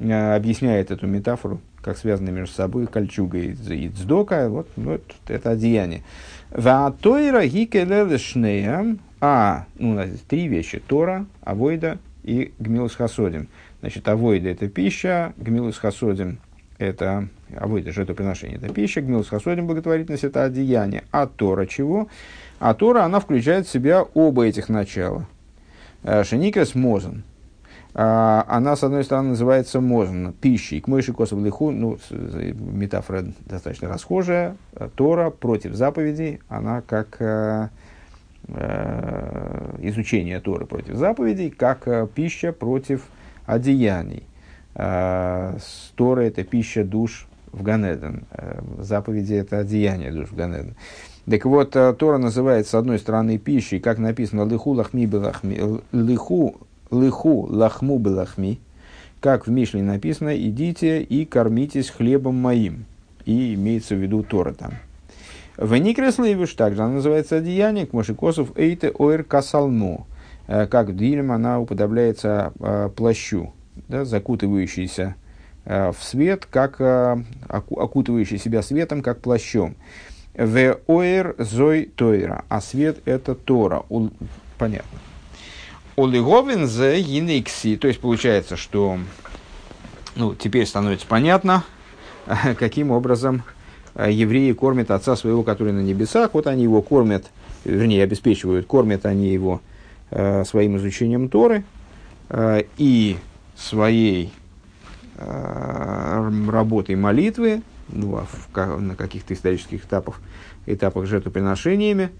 э, 0.00 0.34
объясняет 0.36 0.90
эту 0.90 1.06
метафору, 1.06 1.60
как 1.82 1.96
связаны 1.96 2.30
между 2.30 2.54
собой 2.54 2.86
кольчуга 2.86 3.38
и, 3.38 3.88
цдока, 3.88 4.48
вот, 4.48 4.68
ну, 4.76 4.92
это, 4.92 5.04
это 5.28 5.50
одеяние. 5.50 6.02
Ваатойра 6.50 7.46
гикелелешнея, 7.46 8.96
а, 9.20 9.66
ну, 9.78 9.90
у 9.90 9.94
нас 9.94 10.08
три 10.28 10.48
вещи, 10.48 10.80
Тора, 10.86 11.26
Авойда 11.42 11.98
и 12.24 12.52
Гмилус 12.58 12.94
Хасодим. 12.94 13.48
Значит, 13.80 14.08
Авойда– 14.08 14.48
это 14.50 14.68
пища, 14.68 15.32
Гмилус 15.36 15.78
Хасодим– 15.78 16.38
это 16.78 17.28
Авойда, 17.56 17.92
жертвоприношение– 17.92 18.58
это 18.62 18.72
пища, 18.72 19.00
Гмилус 19.00 19.28
Хасодим– 19.28 19.66
благотворительность– 19.68 20.24
это 20.24 20.44
одеяние. 20.44 21.04
А 21.10 21.26
Тора 21.26 21.66
чего? 21.66 22.08
А 22.58 22.74
Тора, 22.74 23.04
она 23.04 23.20
включает 23.20 23.66
в 23.66 23.70
себя 23.70 24.02
оба 24.02 24.46
этих 24.46 24.68
начала. 24.68 25.26
Э, 26.02 26.24
Шеникрес 26.24 26.74
Мозен. 26.74 27.22
А, 28.00 28.44
она, 28.46 28.76
с 28.76 28.84
одной 28.84 29.02
стороны, 29.02 29.30
называется 29.30 29.80
Мозен, 29.80 30.32
пищей. 30.32 30.80
К 30.80 30.86
мыши 30.86 31.12
косов 31.12 31.42
лиху, 31.42 31.72
ну, 31.72 31.98
метафора 32.12 33.24
достаточно 33.40 33.88
расхожая. 33.88 34.56
Тора 34.94 35.30
против 35.30 35.74
заповедей, 35.74 36.38
она 36.48 36.80
как 36.80 37.16
э, 37.18 37.70
э, 38.46 39.76
изучение 39.80 40.38
Торы 40.38 40.66
против 40.66 40.94
заповедей, 40.94 41.50
как 41.50 41.88
э, 41.88 42.06
пища 42.14 42.52
против 42.52 43.02
одеяний. 43.46 44.22
Э, 44.76 45.58
Тора– 45.96 46.20
это 46.22 46.44
пища 46.44 46.84
душ 46.84 47.26
в 47.50 47.64
Ганеден. 47.64 48.26
Заповеди– 48.78 49.34
это 49.34 49.58
одеяние 49.58 50.12
душ 50.12 50.28
в 50.28 50.36
Ганеден. 50.36 50.76
Так 51.28 51.44
вот, 51.46 51.72
Тора 51.72 52.18
называется, 52.18 52.70
с 52.70 52.74
одной 52.76 53.00
стороны, 53.00 53.38
пищей, 53.38 53.80
как 53.80 53.98
написано, 53.98 54.48
лиху 54.48 54.70
лахми 54.70 55.04
белахми, 55.04 55.80
лиху, 55.90 56.60
лиху 56.90 57.46
лахму 57.48 57.98
белахми, 57.98 58.60
как 59.20 59.46
в 59.46 59.50
Мишле 59.50 59.82
написано, 59.82 60.36
идите 60.36 61.02
и 61.02 61.24
кормитесь 61.24 61.90
хлебом 61.90 62.36
моим. 62.36 62.84
И 63.24 63.54
имеется 63.54 63.94
в 63.94 63.98
виду 63.98 64.22
Тора 64.22 64.52
там. 64.52 64.74
В 65.56 65.74
Никреслейвиш 65.76 66.54
также 66.54 66.82
она 66.82 66.94
называется 66.94 67.36
одеяние, 67.36 67.86
к 67.86 67.92
Мошикосов 67.92 68.56
эйте 68.56 68.92
оэр 68.96 69.24
касалмо, 69.24 70.06
э, 70.46 70.66
как 70.66 70.88
в 70.88 70.96
Дилем 70.96 71.32
она 71.32 71.60
уподобляется 71.60 72.52
э, 72.60 72.90
плащу, 72.94 73.52
да, 73.88 74.04
закутывающийся 74.04 75.16
в 75.68 75.96
свет, 76.00 76.46
как 76.46 76.80
окутывающий 77.50 78.38
себя 78.38 78.62
светом, 78.62 79.02
как 79.02 79.20
плащом. 79.20 79.74
В 80.34 80.78
оэр 80.86 81.34
зой 81.36 81.90
тойра. 81.94 82.44
А 82.48 82.62
свет 82.62 83.00
это 83.04 83.34
Тора. 83.34 83.82
Понятно. 84.56 84.98
Олиговин 85.98 86.68
зе 86.68 87.00
гинекси. 87.00 87.76
То 87.76 87.88
есть 87.88 87.98
получается, 87.98 88.56
что 88.56 88.98
ну, 90.14 90.32
теперь 90.34 90.64
становится 90.64 91.06
понятно, 91.08 91.64
каким 92.58 92.92
образом 92.92 93.42
э, 93.96 94.12
евреи 94.12 94.52
кормят 94.52 94.92
отца 94.92 95.16
своего, 95.16 95.42
который 95.42 95.72
на 95.72 95.80
небесах. 95.80 96.34
Вот 96.34 96.46
они 96.46 96.62
его 96.62 96.82
кормят, 96.82 97.26
вернее, 97.64 98.04
обеспечивают, 98.04 98.66
кормят 98.66 99.06
они 99.06 99.30
его 99.30 99.60
э, 100.12 100.44
своим 100.44 100.76
изучением 100.76 101.28
Торы 101.28 101.64
э, 102.28 102.62
и 102.76 103.18
своей 103.56 104.32
э, 105.16 106.30
работой 106.48 106.94
молитвы, 106.94 107.62
ну, 107.88 108.18
а 108.18 108.26
в, 108.52 108.80
на 108.80 108.94
каких-то 108.94 109.34
исторических 109.34 109.84
этапах, 109.84 110.20
этапах 110.66 111.06
жертвоприношениями, 111.06 112.10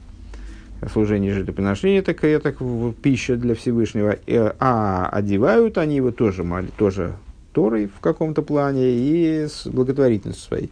служение 0.92 1.34
жертвоприношения, 1.34 2.02
так 2.02 2.22
это 2.24 2.54
пища 3.02 3.36
для 3.36 3.54
Всевышнего, 3.54 4.16
а 4.60 5.08
одевают 5.10 5.78
они 5.78 5.96
его 5.96 6.10
тоже, 6.10 6.46
тоже 6.76 7.14
Торой 7.52 7.86
в 7.86 8.00
каком-то 8.00 8.42
плане 8.42 8.90
и 8.90 9.46
с 9.48 9.66
благотворительностью 9.66 10.46
своей. 10.46 10.70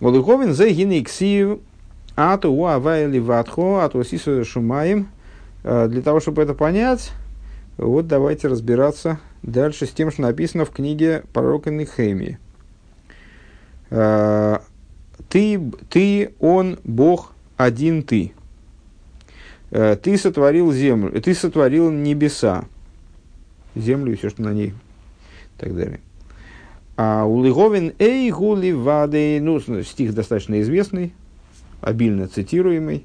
Волуховин 0.00 0.54
за 0.54 0.68
гинексию 0.68 1.60
ату 2.16 2.50
уавайли 2.50 3.18
ватхо 3.18 3.78
ату 3.78 4.04
сису 4.04 4.44
шумаем. 4.44 5.08
Э, 5.64 5.88
для 5.88 6.02
того, 6.02 6.20
чтобы 6.20 6.42
это 6.42 6.54
понять, 6.54 7.12
вот 7.78 8.06
давайте 8.06 8.48
разбираться 8.48 9.18
дальше 9.42 9.86
с 9.86 9.90
тем, 9.90 10.10
что 10.10 10.22
написано 10.22 10.64
в 10.64 10.70
книге 10.70 11.24
пророка 11.32 11.70
Нехемии. 11.70 12.38
Э, 13.90 14.58
ты, 15.28 15.60
ты, 15.90 16.34
он, 16.38 16.78
Бог, 16.84 17.32
один 17.56 18.02
ты. 18.02 18.32
Э, 19.70 19.96
ты 19.96 20.16
сотворил 20.16 20.72
землю, 20.72 21.20
ты 21.20 21.34
сотворил 21.34 21.90
небеса, 21.90 22.64
землю 23.74 24.12
и 24.12 24.16
все, 24.16 24.30
что 24.30 24.42
на 24.42 24.52
ней, 24.52 24.68
и 24.68 25.60
так 25.60 25.74
далее. 25.74 26.00
А 26.96 27.24
у 27.24 27.42
Лиговин 27.42 27.92
эй 27.98 28.30
гули 28.30 28.72
вады, 28.72 29.40
ну, 29.40 29.60
стих 29.82 30.14
достаточно 30.14 30.60
известный, 30.60 31.12
обильно 31.80 32.28
цитируемый, 32.28 33.04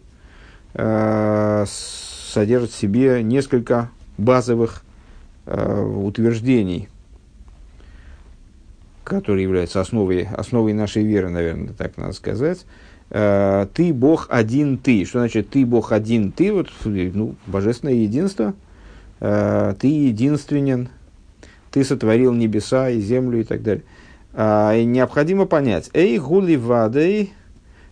э, 0.73 1.65
содержит 1.67 2.71
в 2.71 2.75
себе 2.75 3.23
несколько 3.23 3.89
базовых 4.17 4.83
утверждений– 5.47 6.89
который 9.09 9.43
является 9.43 9.81
основой, 9.81 10.23
основой 10.23 10.71
нашей 10.71 11.03
веры, 11.03 11.29
наверное, 11.29 11.73
так 11.73 11.97
надо 11.97 12.13
сказать. 12.13 12.65
Э, 13.11 13.67
ты 13.73 13.93
Бог 13.93 14.27
один 14.29 14.77
ты. 14.77 15.05
Что 15.05 15.19
значит 15.19 15.49
ты 15.49 15.65
Бог 15.65 15.91
один 15.91 16.31
ты? 16.31 16.53
Вот, 16.53 16.69
ну, 16.85 17.35
божественное 17.47 17.95
единство. 17.95 18.53
Э, 19.19 19.73
ты 19.79 19.87
единственен. 19.87 20.89
Ты 21.71 21.83
сотворил 21.83 22.33
небеса 22.33 22.89
и 22.89 22.99
землю 22.99 23.41
и 23.41 23.43
так 23.43 23.61
далее. 23.61 23.83
А, 24.33 24.75
и 24.75 24.85
необходимо 24.85 25.45
понять. 25.45 25.89
Эй, 25.93 26.17
гули 26.17 26.55
вадей, 26.55 27.33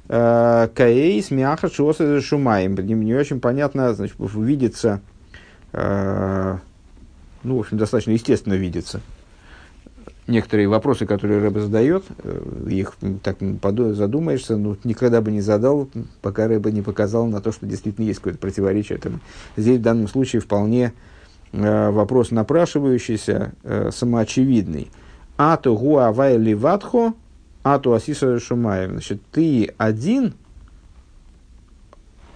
э, 0.08 0.68
каэйс 0.74 1.32
мяха 1.32 1.72
шоса 1.72 2.20
шумаем. 2.22 2.76
Не 2.76 3.14
очень 3.14 3.40
понятно, 3.40 3.94
значит, 3.94 4.16
видится, 4.18 5.02
ну, 5.74 6.60
в 7.44 7.60
общем, 7.60 7.78
достаточно 7.78 8.12
естественно 8.12 8.56
видится– 8.56 9.02
некоторые 10.28 10.68
вопросы, 10.68 11.06
которые 11.06 11.40
Рэба 11.40 11.62
задает, 11.62 12.04
э, 12.24 12.68
их 12.70 12.98
так 13.24 13.38
задумаешься, 13.94 14.58
ну, 14.58 14.78
никогда 14.84 15.22
бы 15.22 15.32
не 15.32 15.42
задал, 15.42 15.90
пока 16.22 16.48
Рэба 16.48 16.72
не 16.72 16.82
показал 16.82 17.26
на 17.28 17.42
то, 17.42 17.52
что 17.52 17.66
действительно 17.66 18.06
есть 18.06 18.20
какое-то 18.20 18.40
противоречие. 18.40 18.98
Там, 18.98 19.22
здесь 19.56 19.80
в 19.80 19.82
данном 19.82 20.08
случае 20.08 20.42
вполне 20.42 20.94
э, 21.54 21.90
вопрос 21.92 22.32
напрашивающийся, 22.32 23.54
э, 23.64 23.90
самоочевидный. 23.92 24.92
Ато 25.38 25.76
гуавай 25.76 26.38
ливатхо, 26.38 27.14
ато 27.64 27.94
асиса 27.94 28.40
шумаем. 28.40 28.92
Значит, 28.92 29.22
ты 29.32 29.74
один, 29.78 30.34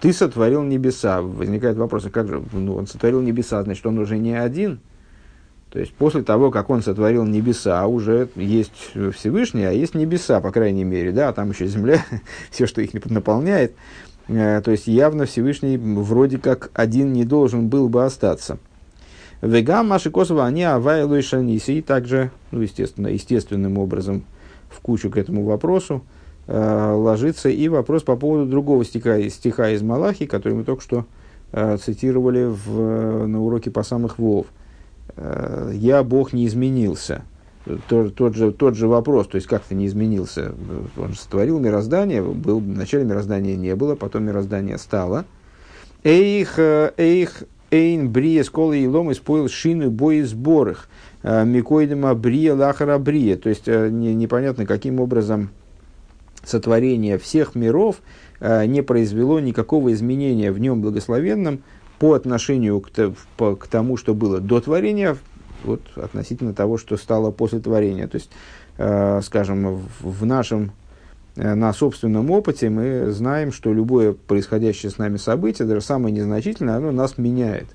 ты 0.00 0.12
сотворил 0.12 0.62
небеса. 0.62 1.20
Возникает 1.20 1.76
вопрос, 1.76 2.06
а 2.06 2.10
как 2.10 2.28
же, 2.28 2.42
ну, 2.52 2.76
он 2.76 2.86
сотворил 2.86 3.20
небеса, 3.20 3.62
значит, 3.62 3.84
он 3.86 3.98
уже 3.98 4.18
не 4.18 4.34
один– 4.34 4.80
то 5.72 5.78
есть 5.78 5.94
после 5.94 6.22
того, 6.22 6.50
как 6.50 6.68
он 6.68 6.82
сотворил 6.82 7.24
небеса, 7.24 7.86
уже 7.86 8.28
есть 8.36 8.92
Всевышний, 9.14 9.64
а 9.64 9.72
есть 9.72 9.94
небеса, 9.94 10.42
по 10.42 10.52
крайней 10.52 10.84
мере, 10.84 11.12
да, 11.12 11.30
а 11.30 11.32
там 11.32 11.50
еще 11.50 11.66
земля, 11.66 12.04
все, 12.50 12.66
что 12.66 12.82
их 12.82 12.92
наполняет. 13.06 13.74
Э, 14.28 14.60
то 14.62 14.70
есть 14.70 14.86
явно 14.86 15.24
Всевышний 15.24 15.78
вроде 15.78 16.36
как 16.36 16.70
один 16.74 17.14
не 17.14 17.24
должен 17.24 17.68
был 17.68 17.88
бы 17.88 18.04
остаться. 18.04 18.58
Вегам 19.40 19.88
Маши 19.88 20.10
Косова, 20.10 20.44
они 20.44 20.62
Авайлу 20.62 21.16
и 21.16 21.22
Шаниси, 21.22 21.78
и 21.78 21.80
также, 21.80 22.30
ну, 22.50 22.60
естественно, 22.60 23.08
естественным 23.08 23.78
образом 23.78 24.24
в 24.68 24.78
кучу 24.80 25.08
к 25.08 25.16
этому 25.16 25.42
вопросу 25.42 26.02
э, 26.48 26.92
ложится 26.94 27.48
и 27.48 27.68
вопрос 27.68 28.02
по 28.02 28.16
поводу 28.16 28.44
другого 28.44 28.84
стиха, 28.84 29.26
стиха 29.30 29.70
из 29.70 29.80
Малахи, 29.80 30.26
который 30.26 30.52
мы 30.52 30.64
только 30.64 30.82
что 30.82 31.06
э, 31.52 31.78
цитировали 31.78 32.44
в, 32.44 33.26
на 33.26 33.42
уроке 33.42 33.70
по 33.70 33.82
самых 33.82 34.18
Вов. 34.18 34.48
Э, 34.48 34.61
я, 35.16 36.02
Бог, 36.02 36.32
не 36.32 36.46
изменился. 36.46 37.22
Тот, 37.88 38.16
тот, 38.16 38.34
же, 38.34 38.50
тот 38.50 38.74
же 38.74 38.88
вопрос, 38.88 39.28
то 39.28 39.36
есть 39.36 39.46
как-то 39.46 39.74
не 39.74 39.86
изменился. 39.86 40.52
Он 40.96 41.12
же 41.12 41.18
сотворил 41.18 41.60
мироздание, 41.60 42.20
был, 42.20 42.58
в 42.58 42.66
начале 42.66 43.04
мироздания 43.04 43.56
не 43.56 43.76
было, 43.76 43.94
потом 43.94 44.24
мироздание 44.24 44.78
стало. 44.78 45.26
Эйх, 46.02 46.58
э, 46.58 46.92
эйх, 46.96 47.44
эйн 47.70 48.10
брия 48.10 48.42
скола 48.42 48.72
и 48.72 48.84
лом 48.88 49.12
испоил 49.12 49.48
шины 49.48 49.90
бои 49.90 50.22
сборых. 50.22 50.88
Э, 51.22 51.44
Микоидема 51.44 52.14
брия 52.14 52.54
лахара 52.54 52.98
брия. 52.98 53.36
То 53.36 53.48
есть 53.48 53.68
не, 53.68 54.12
непонятно, 54.12 54.66
каким 54.66 54.98
образом 54.98 55.50
сотворение 56.44 57.16
всех 57.18 57.54
миров 57.54 58.02
не 58.40 58.82
произвело 58.82 59.38
никакого 59.38 59.92
изменения 59.92 60.50
в 60.50 60.58
нем 60.58 60.82
благословенном, 60.82 61.62
по 62.02 62.14
отношению 62.14 62.80
к, 62.80 62.90
по, 63.36 63.54
к 63.54 63.68
тому, 63.68 63.96
что 63.96 64.12
было 64.12 64.40
до 64.40 64.60
творения, 64.60 65.16
вот, 65.62 65.82
относительно 65.94 66.52
того, 66.52 66.76
что 66.76 66.96
стало 66.96 67.30
после 67.30 67.60
творения. 67.60 68.08
То 68.08 68.16
есть, 68.16 68.28
э, 68.76 69.20
скажем, 69.22 69.76
в, 69.76 70.20
в 70.20 70.26
нашем, 70.26 70.72
э, 71.36 71.54
на 71.54 71.72
собственном 71.72 72.32
опыте 72.32 72.70
мы 72.70 73.12
знаем, 73.12 73.52
что 73.52 73.72
любое 73.72 74.14
происходящее 74.14 74.90
с 74.90 74.98
нами 74.98 75.16
событие, 75.16 75.68
даже 75.68 75.80
самое 75.80 76.12
незначительное, 76.12 76.74
оно 76.78 76.90
нас 76.90 77.18
меняет. 77.18 77.68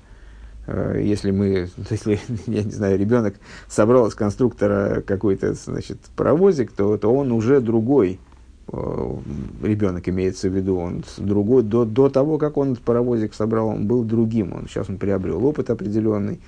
Э, 0.66 1.00
если 1.02 1.30
мы, 1.30 1.70
если, 1.90 2.20
я 2.46 2.64
не 2.64 2.70
знаю, 2.70 2.98
ребенок 2.98 3.36
собрал 3.66 4.08
из 4.08 4.14
конструктора 4.14 5.00
какой-то, 5.00 5.54
значит, 5.54 6.00
паровозик, 6.16 6.70
то, 6.72 6.98
то 6.98 7.10
он 7.14 7.32
уже 7.32 7.62
другой 7.62 8.20
ребенок 8.70 10.08
имеется 10.08 10.48
в 10.48 10.54
виду, 10.54 10.78
он 10.78 11.02
другой, 11.16 11.62
до, 11.62 11.84
до 11.84 12.10
того, 12.10 12.36
как 12.38 12.56
он 12.56 12.76
паровозик 12.76 13.34
собрал, 13.34 13.68
он 13.68 13.86
был 13.86 14.04
другим, 14.04 14.52
он, 14.52 14.68
сейчас 14.68 14.90
он 14.90 14.98
приобрел 14.98 15.44
опыт 15.44 15.70
определенный, 15.70 16.40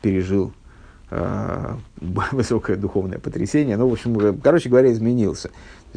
пережил 0.00 0.52
э, 1.10 1.74
высокое 2.32 2.76
духовное 2.76 3.18
потрясение, 3.18 3.76
ну, 3.76 3.88
в 3.88 3.92
общем, 3.92 4.40
короче 4.40 4.68
говоря, 4.68 4.92
изменился. 4.92 5.50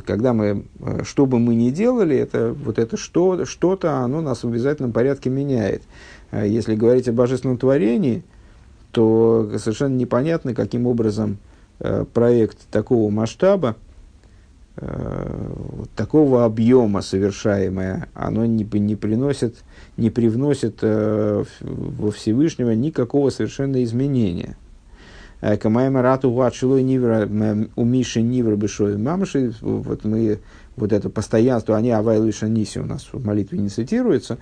Когда 0.05 0.33
мы, 0.33 0.65
э, 0.79 1.03
что 1.03 1.27
бы 1.27 1.37
мы 1.37 1.53
ни 1.53 1.69
делали, 1.69 2.17
это, 2.17 2.53
вот 2.53 2.79
это 2.79 2.97
что, 2.97 3.45
что-то, 3.45 3.97
оно 3.97 4.21
нас 4.21 4.43
в 4.43 4.47
обязательном 4.47 4.91
порядке 4.91 5.29
меняет. 5.29 5.83
А 6.31 6.45
если 6.45 6.73
говорить 6.75 7.07
о 7.07 7.13
божественном 7.13 7.57
творении, 7.57 8.23
то 8.91 9.51
совершенно 9.59 9.95
непонятно, 9.95 10.55
каким 10.55 10.87
образом 10.87 11.37
э, 11.79 12.05
проект 12.11 12.57
такого 12.71 13.11
масштаба, 13.11 13.75
э, 14.77 15.53
такого 15.95 16.45
объема 16.45 17.01
совершаемое, 17.01 18.07
оно 18.13 18.45
не, 18.45 18.63
не 18.63 18.95
приносит, 18.95 19.63
не 19.97 20.09
привносит 20.09 20.79
э, 20.81 21.43
во 21.61 22.11
Всевышнего 22.11 22.71
никакого 22.71 23.29
совершенно 23.29 23.83
изменения. 23.83 24.55
Камайма 25.59 26.01
рату 26.01 26.31
ватшилой 26.31 26.83
нивра 26.83 27.27
у 27.75 27.83
Миши 27.83 28.21
нивра 28.21 28.55
бешой 28.55 28.97
мамши, 28.97 29.53
вот 29.59 30.05
мы, 30.05 30.39
вот 30.77 30.93
это 30.93 31.09
постоянство, 31.09 31.75
они 31.75 31.91
авайлы 31.91 32.31
шаниси 32.31 32.79
у 32.79 32.85
нас 32.85 33.09
в 33.11 33.25
молитве 33.25 33.59
не 33.59 33.67
цитируется, 33.67 34.37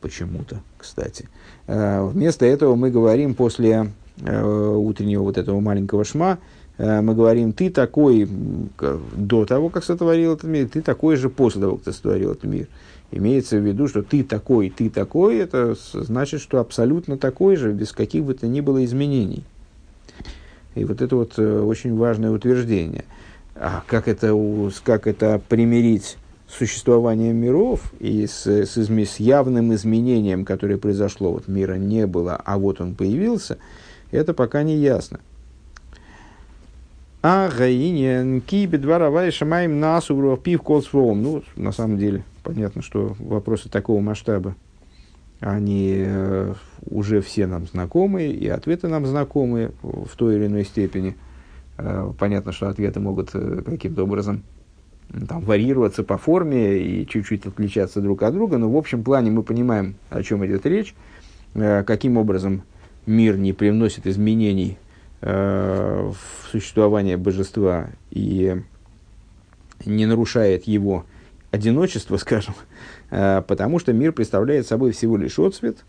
почему-то, 0.00 0.60
кстати. 0.76 1.28
Э, 1.66 2.04
вместо 2.04 2.44
этого 2.44 2.74
мы 2.74 2.90
говорим 2.90 3.34
после 3.34 3.92
э, 4.20 4.74
утреннего 4.74 5.22
вот 5.22 5.38
этого 5.38 5.60
маленького 5.60 6.04
шма, 6.04 6.38
мы 6.78 7.14
говорим, 7.14 7.52
ты 7.52 7.70
такой 7.70 8.26
до 8.26 9.44
того, 9.44 9.68
как 9.68 9.84
сотворил 9.84 10.34
этот 10.34 10.50
мир, 10.50 10.68
ты 10.68 10.82
такой 10.82 11.16
же 11.16 11.28
после 11.28 11.60
того, 11.60 11.76
как 11.76 11.84
ты 11.84 11.92
сотворил 11.92 12.32
этот 12.32 12.44
мир. 12.44 12.66
Имеется 13.10 13.58
в 13.58 13.66
виду, 13.66 13.88
что 13.88 14.02
ты 14.02 14.24
такой, 14.24 14.70
ты 14.70 14.88
такой, 14.88 15.36
это 15.36 15.76
значит, 15.92 16.40
что 16.40 16.58
абсолютно 16.58 17.18
такой 17.18 17.56
же, 17.56 17.72
без 17.72 17.92
каких 17.92 18.24
бы 18.24 18.34
то 18.34 18.46
ни 18.46 18.60
было 18.60 18.84
изменений. 18.84 19.44
И 20.74 20.84
вот 20.84 21.02
это 21.02 21.14
вот 21.16 21.38
очень 21.38 21.94
важное 21.94 22.30
утверждение. 22.30 23.04
А 23.54 23.84
как 23.86 24.08
это, 24.08 24.34
как 24.82 25.06
это 25.06 25.40
примирить 25.46 26.16
существованием 26.48 27.36
миров 27.36 27.92
и 27.98 28.26
с, 28.26 28.46
с, 28.46 28.76
с 28.76 29.20
явным 29.20 29.74
изменением, 29.74 30.44
которое 30.44 30.78
произошло, 30.78 31.32
вот 31.32 31.48
мира 31.48 31.74
не 31.74 32.06
было, 32.06 32.40
а 32.42 32.58
вот 32.58 32.80
он 32.80 32.94
появился, 32.94 33.58
это 34.10 34.34
пока 34.34 34.62
не 34.62 34.76
ясно. 34.76 35.20
А 37.24 37.48
гаинен 37.48 38.40
кибе 38.40 38.78
два 38.78 39.30
шамаем 39.30 39.78
насу 39.78 40.36
пив 40.42 40.62
колсфром. 40.62 41.22
Ну, 41.22 41.42
на 41.54 41.70
самом 41.70 41.96
деле, 41.96 42.24
понятно, 42.42 42.82
что 42.82 43.14
вопросы 43.20 43.68
такого 43.68 44.00
масштаба, 44.00 44.56
они 45.38 45.94
э, 45.98 46.54
уже 46.90 47.20
все 47.20 47.46
нам 47.46 47.68
знакомы, 47.68 48.24
и 48.24 48.48
ответы 48.48 48.88
нам 48.88 49.06
знакомы 49.06 49.70
в 49.82 50.16
той 50.16 50.34
или 50.34 50.46
иной 50.46 50.64
степени. 50.64 51.16
Э, 51.78 52.12
понятно, 52.18 52.50
что 52.50 52.68
ответы 52.68 52.98
могут 52.98 53.30
э, 53.34 53.62
каким-то 53.64 54.02
образом 54.02 54.42
там, 55.28 55.42
варьироваться 55.42 56.02
по 56.02 56.18
форме 56.18 56.78
и 56.78 57.06
чуть-чуть 57.06 57.46
отличаться 57.46 58.00
друг 58.00 58.24
от 58.24 58.34
друга, 58.34 58.58
но 58.58 58.68
в 58.68 58.76
общем 58.76 59.04
плане 59.04 59.30
мы 59.30 59.44
понимаем, 59.44 59.94
о 60.10 60.24
чем 60.24 60.44
идет 60.44 60.66
речь, 60.66 60.92
э, 61.54 61.84
каким 61.84 62.16
образом 62.16 62.62
мир 63.06 63.36
не 63.36 63.52
привносит 63.52 64.08
изменений 64.08 64.78
в 65.22 66.16
существование 66.50 67.16
божества 67.16 67.90
и 68.10 68.60
не 69.84 70.06
нарушает 70.06 70.64
его 70.64 71.06
одиночество, 71.50 72.16
скажем, 72.18 72.54
э, 73.10 73.42
потому 73.46 73.78
что 73.78 73.92
мир 73.92 74.12
представляет 74.12 74.66
собой 74.66 74.92
всего 74.92 75.16
лишь 75.16 75.38
отцвет, 75.38 75.84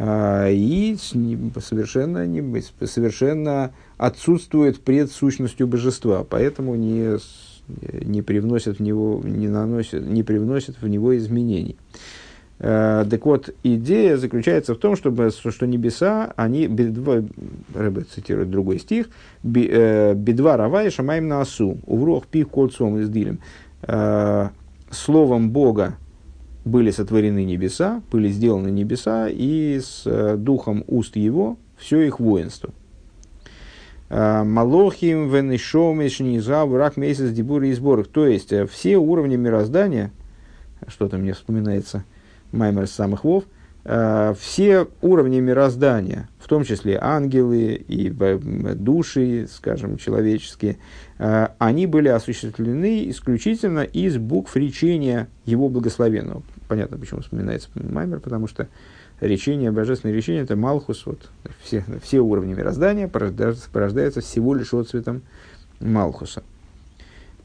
и 0.00 0.96
совершенно, 0.98 2.26
не, 2.26 2.62
совершенно 2.86 3.72
отсутствует 3.98 4.80
пред 4.80 5.12
сущностью 5.12 5.68
божества, 5.68 6.24
поэтому 6.24 6.74
не 6.74 7.18
не 7.68 8.22
привносят 8.22 8.78
в 8.78 8.82
него, 8.82 9.20
не, 9.24 9.48
наносят, 9.48 10.04
не 10.04 10.22
привносят 10.22 10.80
в 10.80 10.88
него 10.88 11.16
изменений. 11.16 11.76
Э, 12.64 13.04
так 13.10 13.26
вот, 13.26 13.52
идея 13.64 14.16
заключается 14.16 14.74
в 14.74 14.78
том, 14.78 14.94
чтобы, 14.94 15.30
что 15.30 15.66
небеса, 15.66 16.32
они, 16.36 16.68
бедва, 16.68 17.24
Рэбе 17.74 18.02
цитирует 18.02 18.50
другой 18.50 18.78
стих, 18.78 19.08
э, 19.42 20.14
«Бедва 20.14 20.56
рава 20.56 20.84
и 20.84 20.90
шамаем 20.90 21.26
на 21.26 21.40
осу, 21.40 21.78
уврох 21.86 22.28
пих 22.28 22.48
кольцом 22.48 23.00
из 23.00 23.08
дилем». 23.08 23.40
Э, 23.82 24.50
словом 24.90 25.50
Бога 25.50 25.96
были 26.64 26.92
сотворены 26.92 27.44
небеса, 27.44 28.00
были 28.12 28.28
сделаны 28.28 28.68
небеса, 28.68 29.26
и 29.28 29.80
с 29.82 30.36
духом 30.36 30.84
уст 30.86 31.16
его 31.16 31.58
все 31.76 32.02
их 32.02 32.20
воинство– 32.20 32.70
Малохим, 34.08 35.30
Венешом, 35.30 36.06
Ишниза, 36.06 36.66
Рак, 36.66 36.98
Месяц, 36.98 37.30
Дебур 37.30 37.62
и 37.62 37.72
Сборах. 37.72 38.08
То 38.08 38.26
есть, 38.26 38.52
все 38.68 38.98
уровни 38.98 39.36
мироздания, 39.36 40.12
что-то 40.86 41.16
мне 41.16 41.32
вспоминается, 41.32 42.04
Маймер 42.52 42.86
самых 42.86 43.24
вов, 43.24 43.44
э, 43.84 44.34
все 44.38 44.88
уровни 45.00 45.40
мироздания, 45.40 46.28
в 46.38 46.48
том 46.48 46.64
числе 46.64 46.98
ангелы 47.00 47.74
и 47.74 48.10
души, 48.10 49.48
скажем, 49.50 49.96
человеческие, 49.96 50.78
э, 51.18 51.48
они 51.58 51.86
были 51.86 52.08
осуществлены 52.08 53.08
исключительно 53.10 53.80
из 53.80 54.18
букв 54.18 54.54
речения 54.56 55.28
его 55.44 55.68
благословенного. 55.68 56.42
Понятно, 56.68 56.98
почему 56.98 57.20
вспоминается 57.20 57.68
Маймер, 57.74 58.20
потому 58.20 58.46
что 58.46 58.68
речение, 59.20 59.70
божественное 59.70 60.14
речение, 60.14 60.42
это 60.42 60.56
Малхус, 60.56 61.06
вот, 61.06 61.30
все, 61.62 61.84
все 62.02 62.20
уровни 62.20 62.54
мироздания 62.54 63.08
порождаются, 63.08 63.68
порождаются 63.70 64.20
всего 64.20 64.54
лишь 64.54 64.72
отцветом 64.74 65.22
Малхуса. 65.80 66.42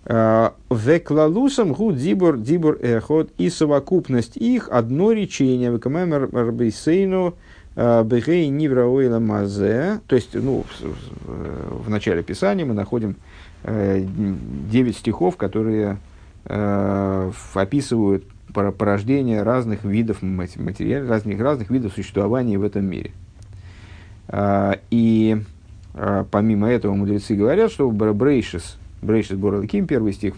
Веклалусам 0.10 1.74
гу 1.74 1.92
дибор 1.92 2.38
дибор 2.38 2.78
эхот 2.82 3.30
и 3.38 3.50
совокупность 3.50 4.38
их 4.38 4.70
одно 4.72 5.12
речение. 5.12 5.70
Векамэмэр 5.70 6.30
рбейсейну 6.32 7.36
а, 7.76 8.04
бегей 8.04 8.48
нивраойла 8.48 9.20
мазе. 9.20 10.00
То 10.08 10.16
есть, 10.16 10.34
ну, 10.34 10.64
в, 11.26 11.90
начале 11.90 12.24
Писания 12.24 12.66
мы 12.66 12.74
находим 12.74 13.18
э, 13.64 14.04
девять 14.72 14.98
стихов, 14.98 15.36
которые 15.38 15.98
э, 16.46 17.32
описывают 17.54 18.24
порождения 18.54 19.44
разных 19.44 19.84
видов 19.84 20.24
материалов, 20.24 21.10
разных, 21.10 21.40
разных 21.40 21.70
видов 21.70 21.94
существования 21.94 22.58
в 22.58 22.64
этом 22.64 22.86
мире. 22.86 23.12
И 24.90 25.38
помимо 26.32 26.70
этого 26.70 26.94
мудрецы 26.96 27.36
говорят, 27.36 27.72
что 27.72 27.92
Брейшис, 27.92 28.78
Брейшис 29.08 29.38
Борлаким, 29.38 29.88
первый 29.88 30.14
стих 30.14 30.36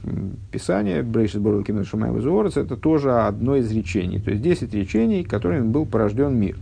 Писания, 0.51 1.03
Брейшис 1.03 1.39
Борлаким 1.39 1.83
Шумаева 1.83 2.21
Зуорец, 2.21 2.55
это 2.57 2.77
тоже 2.77 3.11
одно 3.11 3.55
из 3.55 3.71
речений. 3.71 4.19
То 4.19 4.31
есть 4.31 4.41
10 4.41 4.73
речений, 4.73 5.23
которыми 5.23 5.67
был 5.67 5.85
порожден 5.85 6.35
мир. 6.35 6.55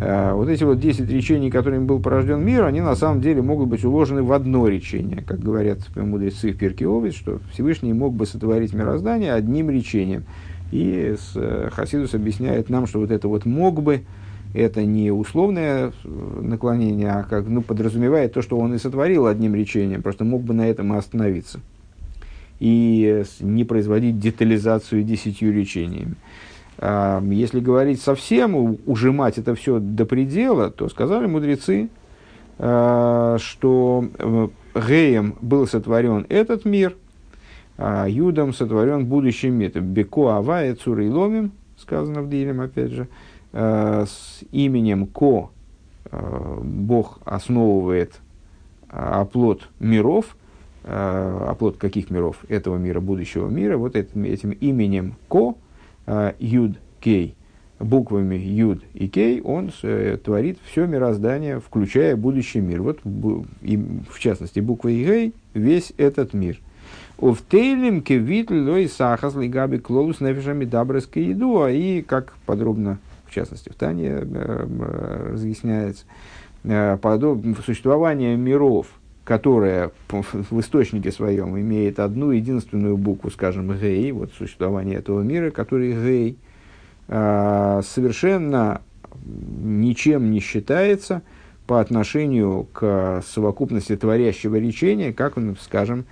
А, 0.00 0.34
вот 0.34 0.48
эти 0.48 0.64
вот 0.64 0.80
10 0.80 1.08
речений, 1.08 1.50
которыми 1.50 1.84
был 1.84 2.00
порожден 2.00 2.44
мир, 2.44 2.64
они 2.64 2.80
на 2.80 2.96
самом 2.96 3.20
деле 3.20 3.40
могут 3.40 3.68
быть 3.68 3.84
уложены 3.84 4.22
в 4.22 4.32
одно 4.32 4.68
речение. 4.68 5.22
Как 5.26 5.40
говорят 5.40 5.78
мудрецы 5.96 6.52
в 6.52 6.58
Перке 6.58 6.86
Овец, 6.86 7.14
что 7.14 7.40
Всевышний 7.52 7.92
мог 7.92 8.14
бы 8.14 8.26
сотворить 8.26 8.74
мироздание 8.74 9.32
одним 9.32 9.70
речением– 9.70 10.24
и 10.72 11.14
э, 11.34 11.68
Хасидус 11.70 12.14
объясняет 12.14 12.70
нам, 12.70 12.86
что 12.86 12.98
вот 12.98 13.10
это 13.10 13.28
вот 13.28 13.44
мог 13.44 13.82
бы, 13.82 14.00
это 14.54 14.84
не 14.84 15.10
условное 15.10 15.92
э, 16.04 16.40
наклонение, 16.42 17.10
а 17.10 17.22
как, 17.22 17.46
ну, 17.46 17.62
подразумевает 17.62 18.34
то, 18.34 18.42
что 18.42 18.58
он 18.58 18.74
и 18.74 18.78
сотворил 18.78 19.26
одним 19.26 19.54
речением, 19.54 20.02
просто 20.02 20.24
мог 20.24 20.42
бы 20.42 20.52
на 20.54 20.68
этом 20.68 20.92
и 20.92 20.96
остановиться. 20.96 21.60
И 22.60 23.24
не 23.40 23.64
производить 23.64 24.18
детализацию 24.18 25.02
десятью 25.02 25.52
речениями. 25.52 26.14
А, 26.78 27.22
если 27.22 27.60
говорить 27.60 28.00
совсем, 28.00 28.78
ужимать 28.86 29.38
это 29.38 29.54
все 29.54 29.78
до 29.78 30.04
предела, 30.04 30.70
то 30.70 30.88
сказали 30.88 31.26
мудрецы, 31.26 31.88
а, 32.58 33.38
что 33.38 34.04
э, 34.18 34.48
Геем 34.74 35.36
был 35.40 35.66
сотворен 35.66 36.26
этот 36.28 36.64
мир, 36.64 36.94
а 37.78 38.06
Юдом 38.06 38.52
сотворен 38.52 39.06
будущий 39.06 39.48
мир. 39.48 39.80
Беко 39.80 40.28
Авая 40.28 40.76
Ломим, 40.86 41.52
сказано 41.78 42.22
в 42.22 42.28
Дилем, 42.28 42.60
опять 42.60 42.92
же, 42.92 43.02
э, 43.02 43.31
с 43.52 44.40
именем 44.50 45.06
Ко 45.06 45.50
э, 46.10 46.58
Бог 46.62 47.20
основывает 47.24 48.14
э, 48.90 48.96
оплот 48.96 49.68
миров, 49.78 50.36
оплот 50.84 51.76
каких 51.76 52.10
миров? 52.10 52.38
Этого 52.48 52.76
мира, 52.76 53.00
будущего 53.00 53.48
мира, 53.48 53.76
вот 53.76 53.94
этим, 53.94 54.24
этим 54.24 54.50
именем 54.50 55.14
Ко, 55.28 55.54
Юд 56.40 56.78
Кей, 57.00 57.36
буквами 57.78 58.36
Юд 58.36 58.82
и 58.94 59.08
Кей, 59.08 59.40
он 59.42 59.72
э, 59.82 60.18
творит 60.22 60.58
все 60.64 60.86
мироздание, 60.86 61.60
включая 61.60 62.16
будущий 62.16 62.60
мир. 62.60 62.82
Вот, 62.82 63.00
и, 63.60 63.76
в 64.10 64.18
частности, 64.18 64.60
буква 64.60 64.90
Гей, 64.90 65.34
весь 65.54 65.92
этот 65.96 66.32
мир. 66.32 66.60
В 67.18 67.36
Тейлем 67.48 68.02
кевит 68.02 68.50
лой 68.50 68.88
сахас 68.88 69.36
лигаби 69.36 69.78
клоус 69.78 70.20
нефишами 70.20 70.64
дабрыской 70.64 71.26
еду, 71.26 71.66
и 71.68 72.02
как 72.02 72.34
подробно, 72.46 72.98
в 73.32 73.34
частности, 73.34 73.70
в 73.70 73.74
Тане 73.74 74.08
э, 74.08 74.24
э, 74.24 75.30
разъясняется, 75.32 76.04
э, 76.64 76.98
существование 77.64 78.36
миров, 78.36 78.88
которое 79.24 79.90
в 80.10 80.60
источнике 80.60 81.10
своем 81.10 81.58
имеет 81.58 81.98
одну 81.98 82.30
единственную 82.30 82.98
букву, 82.98 83.30
скажем, 83.30 83.72
Гей, 83.72 84.12
вот 84.12 84.32
существование 84.36 84.98
этого 84.98 85.22
мира, 85.22 85.50
который 85.50 85.92
Гей, 85.92 86.36
совершенно 87.08 88.80
ничем 89.24 90.30
не 90.30 90.40
считается 90.40 91.22
по 91.66 91.80
отношению 91.80 92.66
к 92.72 93.22
совокупности 93.26 93.96
творящего 93.96 94.56
речения, 94.56 95.12
как, 95.12 95.36
скажем, 95.60 96.04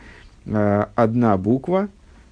одна 0.44 1.36
буква 1.36 1.88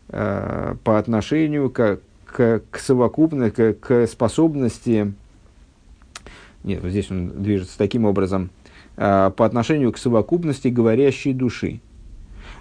по 0.09 0.99
отношению 0.99 1.70
к, 1.70 2.01
к, 2.39 2.62
к 2.70 2.78
совокупности, 2.78 3.72
к, 3.72 3.80
к 3.80 4.07
способности, 4.07 5.12
нет, 6.62 6.80
вот 6.82 6.91
здесь 6.91 7.11
он 7.11 7.43
движется 7.43 7.76
таким 7.76 8.05
образом, 8.05 8.51
э, 8.97 9.32
по 9.36 9.45
отношению 9.45 9.91
к 9.93 9.99
совокупности 9.99 10.68
говорящей 10.68 11.32
души. 11.32 11.80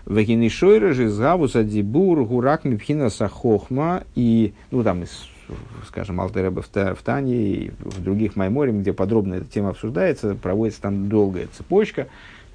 Вагинишойра 0.05 0.93
же 0.93 1.09
згавуса 1.09 1.63
дибур 1.63 2.25
гурак 2.25 2.63
мипхина 2.63 3.11
сахохма 3.11 4.03
и, 4.15 4.53
ну 4.71 4.81
там, 4.81 5.03
скажем, 5.85 6.21
Алтереба 6.21 6.63
в, 6.63 6.69
в 6.73 7.03
Тане 7.03 7.35
и 7.35 7.71
в 7.77 8.01
других 8.01 8.35
Майморе, 8.35 8.71
где 8.71 8.93
подробно 8.93 9.35
эта 9.35 9.45
тема 9.45 9.69
обсуждается, 9.69 10.33
проводится 10.33 10.81
там 10.81 11.07
долгая 11.07 11.49
цепочка, 11.55 12.07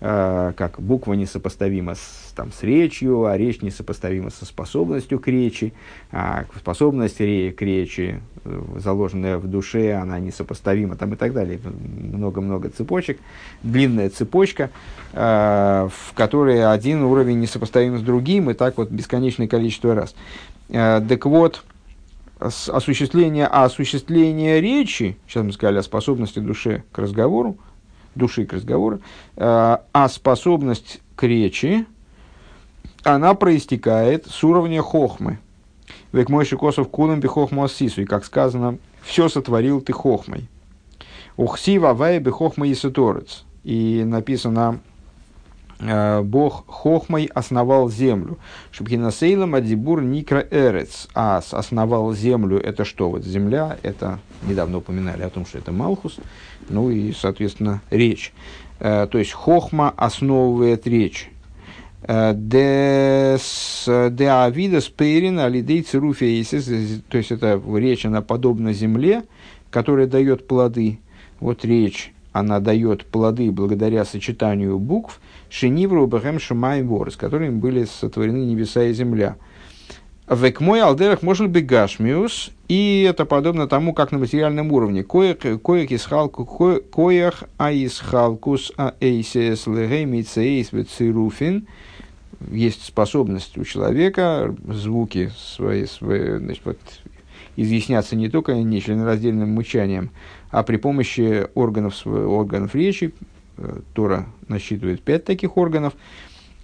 как 0.03 0.81
буква 0.81 1.13
несопоставима 1.13 1.95
с, 1.95 2.33
там, 2.35 2.51
с 2.51 2.65
речью, 2.65 3.27
а 3.27 3.37
речь 3.37 3.63
несопоставима 3.63 4.31
со 4.31 4.45
способностью 4.45 5.21
к 5.21 5.29
речи, 5.29 5.73
а 6.11 6.45
способность 6.59 7.21
ре, 7.21 7.53
к 7.53 7.63
речи, 7.63 8.21
э, 8.45 8.63
заложенная 8.79 9.39
в 9.39 9.47
душе, 9.47 9.93
она 9.93 10.19
несопоставима 10.19 10.97
там, 10.97 11.13
и 11.13 11.17
так 11.17 11.33
далее. 11.33 11.61
Много-много 11.63 12.69
цепочек, 12.71 13.21
длинная 13.63 14.11
цепочка, 14.11 14.71
э, 15.13 15.89
в 15.89 16.15
которой 16.15 16.67
один 16.67 17.05
уровень 17.05 17.39
несопоставим 17.39 17.97
с 17.97 18.03
другим, 18.03 18.51
и 18.51 18.55
так 18.55 18.79
вот 18.79 18.91
бесконечное 18.91 19.47
количество 19.47 19.95
раз. 19.95 20.17
Э, 20.69 21.01
так 21.09 21.25
вот, 21.27 21.63
осуществление, 22.41 23.47
а 23.47 23.65
осуществление 23.65 24.61
речи, 24.61 25.17
сейчас 25.29 25.45
мы 25.45 25.53
сказали 25.53 25.79
о 25.79 25.83
способности 25.83 26.41
души 26.41 26.83
к 26.91 26.99
разговору, 26.99 27.57
души 28.15 28.45
к 28.45 28.53
разговору, 28.53 29.01
э, 29.37 29.77
а 29.93 30.09
способность 30.09 31.01
к 31.17 31.23
речи, 31.25 31.87
она 33.05 33.35
проистекает 33.35 34.27
с 34.27 34.45
уровня 34.45 34.83
хохмы. 34.83 35.39
Век 36.13 36.29
мой 36.29 36.45
шикосов 36.45 36.89
кулам 36.89 37.21
бихохму 37.21 37.65
ассису. 37.65 38.03
И 38.03 38.07
как 38.07 38.25
сказано, 38.25 38.79
все 39.03 39.29
сотворил 39.29 39.81
ты 39.81 39.93
хохмой. 39.93 40.49
Ухсива 41.37 41.95
вай 41.95 42.19
бихохма 42.19 42.67
и 42.67 42.75
саторец. 42.75 43.45
И 43.65 44.03
написано, 44.05 44.81
Бог 46.23 46.65
Хохмой 46.67 47.29
основал 47.35 47.91
землю. 47.91 48.39
Шубхинасейлом 48.71 49.55
адибур 49.55 50.03
никра 50.03 50.47
эрец. 50.51 51.09
А 51.15 51.43
основал 51.51 52.13
землю 52.15 52.59
это 52.59 52.85
что? 52.85 53.11
Вот 53.11 53.25
земля, 53.25 53.79
это 53.83 54.21
недавно 54.43 54.79
упоминали 54.79 55.23
о 55.23 55.31
том, 55.31 55.45
что 55.45 55.59
это 55.59 55.73
Малхус 55.73 56.19
ну 56.69 56.91
и, 56.91 57.13
соответственно, 57.13 57.83
речь. 57.91 58.33
Э, 58.81 59.07
то 59.11 59.19
есть 59.19 59.33
хохма 59.33 59.91
основывает 59.97 60.87
речь. 60.87 61.31
Э, 62.03 62.33
де 62.35 63.39
авида 64.27 64.81
спейрин 64.81 65.39
алидей 65.39 65.83
цируфейсис, 65.83 67.03
то 67.09 67.19
есть 67.19 67.31
это 67.31 67.61
речь, 67.77 68.05
она 68.05 68.23
подобна 68.23 68.73
земле, 68.73 69.23
которая 69.71 70.07
дает 70.07 70.47
плоды. 70.47 70.99
Вот 71.41 71.65
речь, 71.65 72.13
она 72.33 72.61
дает 72.61 73.05
плоды 73.07 73.51
благодаря 73.51 74.05
сочетанию 74.05 74.79
букв 74.79 75.21
Шенивру 75.53 76.07
Бахем 76.07 76.41
Шамай 76.41 76.83
Вор, 76.83 77.13
с 77.13 77.17
которыми 77.17 77.51
были 77.51 77.85
сотворены 77.85 78.47
небеса 78.47 78.85
и 78.85 78.95
земля. 78.95 79.37
Век 80.27 80.61
мой 80.61 80.81
алдерах 80.81 81.21
может 81.23 81.51
быть 81.51 81.67
гашмиус, 81.67 82.53
и 82.69 83.07
это 83.07 83.27
подобно 83.27 83.67
тому, 83.69 83.93
как 83.93 84.13
на 84.13 84.19
материальном 84.19 84.73
уровне. 84.73 85.05
Коях 85.05 85.45
исхалку, 85.93 86.47
коях 86.47 87.45
аисхалкус 87.59 88.73
аэйсес 88.79 89.67
лэгэй 89.67 90.07
мицеэйс 90.07 90.71
цируфин. 90.89 91.67
Есть 92.51 92.87
способность 92.87 93.59
у 93.59 93.65
человека 93.65 94.55
звуки 94.67 95.33
свои, 95.37 95.85
свои 95.85 96.39
значит, 96.39 96.63
вот, 96.65 96.79
изъясняться 97.57 98.17
не 98.17 98.31
только 98.31 98.55
нечленораздельным 98.55 99.51
мычанием, 99.51 100.11
а 100.51 100.63
при 100.63 100.79
помощи 100.79 101.47
органов, 101.55 102.07
органов 102.07 102.75
речи. 102.75 103.13
Э, 103.59 103.81
Тора 103.95 104.27
насчитывает 104.49 105.03
пять 105.03 105.25
таких 105.25 105.57
органов– 105.57 105.95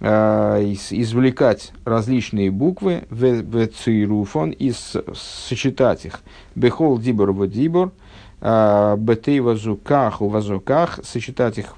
Э, 0.01 0.61
извлекать 0.91 1.73
различные 1.83 2.51
буквы 2.51 3.03
в 3.09 3.67
цируфон 3.67 4.51
и 4.51 4.71
сочетать 4.71 6.05
их. 6.05 6.21
Бехол 6.55 6.97
дибор 6.99 7.33
в 7.33 7.45
дибор, 7.47 7.91
э, 8.39 8.95
бетей 8.97 9.41
вазуках 9.41 10.21
у 10.21 10.29
вазуках, 10.29 11.01
сочетать 11.03 11.57
их 11.57 11.75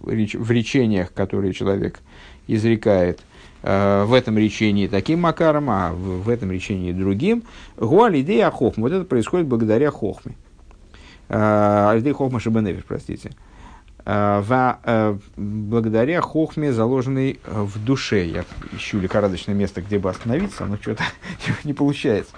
в 0.00 0.50
речениях, 0.50 1.12
которые 1.12 1.52
человек 1.52 2.00
изрекает, 2.46 3.20
в 3.60 4.16
этом 4.16 4.38
речении 4.38 4.86
таким 4.86 5.22
макаром, 5.22 5.68
а 5.68 5.92
в 5.92 6.28
этом 6.28 6.52
речении 6.52 6.92
другим. 6.92 7.42
Гуаль 7.76 8.24
хохма. 8.52 8.82
Вот 8.84 8.92
это 8.92 9.04
происходит 9.04 9.48
благодаря 9.48 9.90
хохме. 9.90 10.36
Идея 11.28 12.14
хохма 12.14 12.38
шабаневиш, 12.38 12.84
простите. 12.86 13.32
Э, 14.10 14.40
в, 14.40 14.78
э, 14.84 15.18
благодаря 15.36 16.22
хохме, 16.22 16.72
заложенной 16.72 17.38
э, 17.44 17.62
в 17.62 17.84
душе. 17.84 18.24
Я 18.24 18.46
ищу 18.74 18.98
лихорадочное 19.00 19.54
место, 19.54 19.82
где 19.82 19.98
бы 19.98 20.08
остановиться, 20.08 20.64
но 20.64 20.78
что-то 20.78 21.04
не 21.64 21.74
получается. 21.74 22.32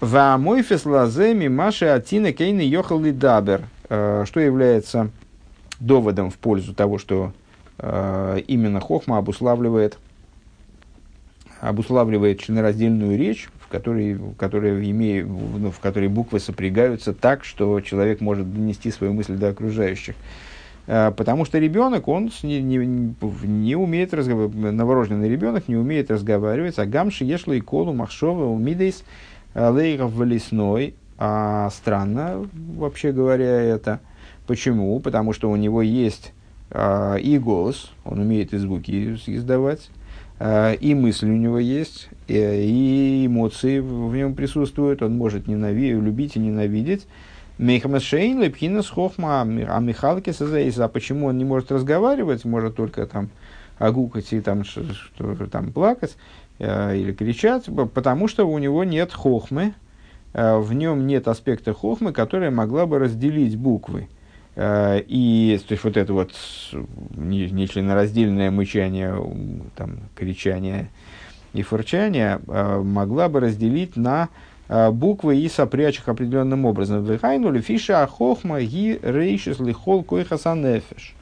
В 0.00 0.36
мой 0.38 0.62
феслаземи 0.62 1.48
маши 1.48 1.84
атина 1.84 2.32
кейны 2.32 2.62
йохал 2.62 3.00
дабер, 3.00 3.64
что 3.84 4.40
является 4.40 5.10
доводом 5.78 6.30
в 6.30 6.38
пользу 6.38 6.72
того, 6.72 6.96
что 6.96 7.34
именно 7.78 8.80
хохма 8.80 9.18
обуславливает, 9.18 9.98
обуславливает 11.60 12.40
членораздельную 12.40 13.18
речь, 13.18 13.50
в 13.60 13.68
которой, 13.68 14.14
в 14.14 14.34
которой, 14.36 14.90
имея, 14.90 15.26
ну, 15.26 15.70
в 15.70 15.80
которой 15.80 16.08
буквы 16.08 16.40
сопрягаются 16.40 17.12
так, 17.12 17.44
что 17.44 17.78
человек 17.82 18.22
может 18.22 18.50
донести 18.50 18.90
свою 18.90 19.12
мысль 19.12 19.34
до 19.34 19.50
окружающих. 19.50 20.14
Э, 20.86 21.12
потому 21.16 21.44
что 21.44 21.58
ребенок, 21.58 22.08
он 22.08 22.30
не, 22.42 22.60
не, 22.60 23.14
не 23.46 23.76
умеет 23.76 24.14
разговаривать, 24.14 24.74
новорожденный 24.74 25.28
ребенок 25.28 25.68
не 25.68 25.76
умеет 25.76 26.10
разговаривать, 26.10 26.78
а 26.78 26.86
гамши 26.86 27.24
ешло 27.24 27.52
и 27.54 27.60
колу 27.60 27.92
махшова 27.92 28.44
умидейс 28.44 29.04
э, 29.54 29.68
лейров 29.68 30.12
в 30.12 30.22
лесной. 30.24 30.94
А 31.22 31.68
странно, 31.70 32.48
вообще 32.76 33.12
говоря, 33.12 33.44
это. 33.44 34.00
Почему? 34.46 34.98
Потому 35.00 35.34
что 35.34 35.50
у 35.50 35.56
него 35.56 35.82
есть 35.82 36.32
а, 36.70 37.16
и 37.16 37.38
голос, 37.38 37.90
он 38.04 38.20
умеет 38.20 38.54
и 38.54 38.58
звуки 38.58 39.18
издавать, 39.26 39.90
а, 40.38 40.72
и 40.72 40.94
мысли 40.94 41.28
у 41.28 41.36
него 41.36 41.58
есть, 41.58 42.08
и, 42.28 42.34
и 42.34 43.26
эмоции 43.26 43.80
в 43.80 44.14
нем 44.14 44.34
присутствуют, 44.34 45.02
он 45.02 45.16
может 45.16 45.46
ненави- 45.46 46.00
любить 46.00 46.36
и 46.36 46.38
ненавидеть. 46.40 47.06
Мейхамашейн 47.60 48.40
лепхинас 48.40 48.88
хохма, 48.88 49.42
а 49.42 49.44
Михалки 49.44 50.32
а 50.80 50.88
почему 50.88 51.26
он 51.26 51.36
не 51.36 51.44
может 51.44 51.70
разговаривать, 51.70 52.46
может 52.46 52.76
только 52.76 53.04
там 53.06 53.28
огукать 53.78 54.32
и 54.32 54.40
там, 54.40 54.64
что, 54.64 54.82
там 55.50 55.70
плакать 55.70 56.16
э, 56.58 56.96
или 56.96 57.12
кричать, 57.12 57.66
потому 57.92 58.28
что 58.28 58.48
у 58.48 58.56
него 58.56 58.84
нет 58.84 59.12
хохмы, 59.12 59.74
э, 60.32 60.56
в 60.56 60.72
нем 60.72 61.06
нет 61.06 61.28
аспекта 61.28 61.74
хохмы, 61.74 62.14
которая 62.14 62.50
могла 62.50 62.86
бы 62.86 62.98
разделить 62.98 63.58
буквы. 63.58 64.08
Э, 64.56 65.02
и 65.06 65.60
то 65.68 65.72
есть 65.72 65.84
вот 65.84 65.98
это 65.98 66.14
вот 66.14 66.32
нечленораздельное 67.14 68.50
мычание, 68.50 69.14
там, 69.76 69.98
кричание 70.14 70.88
и 71.52 71.62
фырчание 71.62 72.40
э, 72.46 72.82
могла 72.82 73.28
бы 73.28 73.40
разделить 73.40 73.96
на 73.96 74.30
буквы 74.92 75.36
и 75.38 75.48
сопрячь 75.48 75.98
их 75.98 76.08
определенным 76.08 76.64
образом. 76.64 77.04
Вехайну 77.04 77.60
фиша 77.60 78.06
хохма 78.06 78.60
ги 78.60 79.00
рейшис 79.02 79.58
лихол 79.58 80.04
койхасан 80.04 80.62
нефеш. 80.62 81.14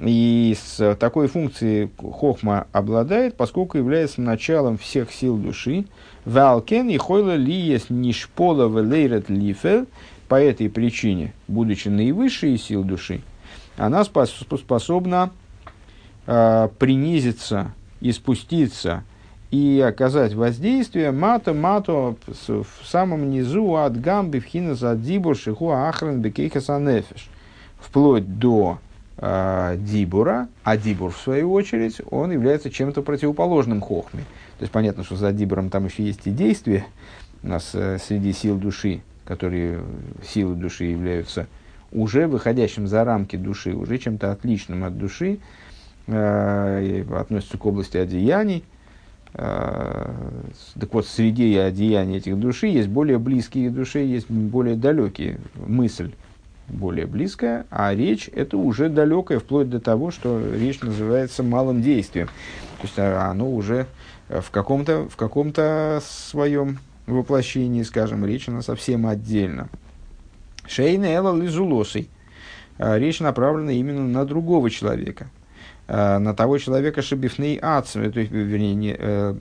И 0.00 0.56
с 0.60 0.96
такой 0.96 1.28
функцией 1.28 1.90
хохма 1.98 2.66
обладает, 2.72 3.36
поскольку 3.36 3.76
является 3.76 4.22
началом 4.22 4.78
всех 4.78 5.12
сил 5.12 5.36
души. 5.36 5.84
Валкен 6.24 6.88
и 6.88 6.96
хойла 6.96 7.36
ли 7.36 7.52
есть 7.52 7.90
нишпола 7.90 8.66
велейрет 8.66 9.28
лифел. 9.28 9.86
По 10.28 10.40
этой 10.40 10.70
причине, 10.70 11.34
будучи 11.48 11.88
наивысшей 11.88 12.56
сил 12.56 12.84
души, 12.84 13.20
она 13.76 14.04
способна 14.04 15.30
э, 16.26 16.68
принизиться 16.78 17.74
и 18.00 18.12
спуститься 18.12 19.02
и 19.50 19.84
оказать 19.86 20.34
воздействие 20.34 21.10
мата 21.10 21.52
мато 21.52 22.14
в 22.26 22.66
самом 22.84 23.30
низу 23.30 23.76
от 23.76 24.00
гамби 24.00 24.38
в 24.38 24.44
хинаса 24.44 24.94
дибур 24.94 25.36
шиху 25.36 25.70
ахран 25.70 26.20
бекейхаса 26.20 26.78
нефеш, 26.78 27.28
вплоть 27.80 28.38
до 28.38 28.78
э, 29.18 29.76
дибура, 29.78 30.48
а 30.62 30.76
дибур, 30.76 31.10
в 31.10 31.16
свою 31.16 31.52
очередь, 31.52 32.00
он 32.10 32.30
является 32.30 32.70
чем-то 32.70 33.02
противоположным 33.02 33.80
хохме. 33.80 34.20
То 34.58 34.62
есть 34.62 34.72
понятно, 34.72 35.02
что 35.02 35.16
за 35.16 35.32
дибуром 35.32 35.70
там 35.70 35.86
еще 35.86 36.04
есть 36.04 36.26
и 36.26 36.30
действия 36.30 36.86
у 37.42 37.48
нас 37.48 37.70
э, 37.74 37.98
среди 37.98 38.32
сил 38.32 38.56
души, 38.56 39.00
которые 39.24 39.80
силы 40.22 40.54
души 40.54 40.84
являются 40.84 41.48
уже 41.92 42.28
выходящим 42.28 42.86
за 42.86 43.02
рамки 43.02 43.34
души, 43.34 43.74
уже 43.74 43.98
чем-то 43.98 44.30
отличным 44.30 44.84
от 44.84 44.96
души, 44.96 45.38
э, 46.06 47.04
относятся 47.12 47.58
к 47.58 47.66
области 47.66 47.96
одеяний. 47.96 48.64
Э, 49.34 50.12
так 50.78 50.92
вот, 50.92 51.06
среди 51.06 51.56
одеяний 51.56 52.18
этих 52.18 52.38
души 52.38 52.66
есть 52.66 52.88
более 52.88 53.18
близкие 53.18 53.70
души, 53.70 54.00
есть 54.00 54.30
более 54.30 54.76
далекие 54.76 55.38
мысль 55.54 56.12
более 56.68 57.06
близкая, 57.06 57.66
а 57.70 57.92
речь 57.92 58.30
это 58.32 58.56
уже 58.56 58.88
далекая, 58.88 59.40
вплоть 59.40 59.68
до 59.68 59.80
того, 59.80 60.12
что 60.12 60.40
речь 60.54 60.80
называется 60.80 61.42
малым 61.42 61.82
действием. 61.82 62.28
То 62.80 62.82
есть 62.84 62.98
а, 62.98 63.28
оно 63.28 63.50
уже 63.50 63.86
в 64.28 64.50
каком-то, 64.50 65.08
в 65.08 65.16
каком-то 65.16 66.00
своем 66.04 66.78
воплощении, 67.06 67.82
скажем, 67.82 68.24
речь 68.24 68.48
она 68.48 68.62
совсем 68.62 69.06
отдельно. 69.06 69.68
Шейна 70.66 71.06
Эла 71.06 71.36
Лизулосой. 71.36 72.08
А, 72.78 72.98
речь 72.98 73.20
направлена 73.20 73.72
именно 73.72 74.06
на 74.06 74.24
другого 74.24 74.70
человека. 74.70 75.28
А, 75.92 76.20
на 76.20 76.34
того 76.34 76.58
человека 76.58 77.02
Шабифней 77.02 77.58
Ацми, 77.58 78.10
то 78.10 78.20
есть, 78.20 78.30
вернее, 78.30 78.76
не, 78.76 78.94
э, 78.96 79.34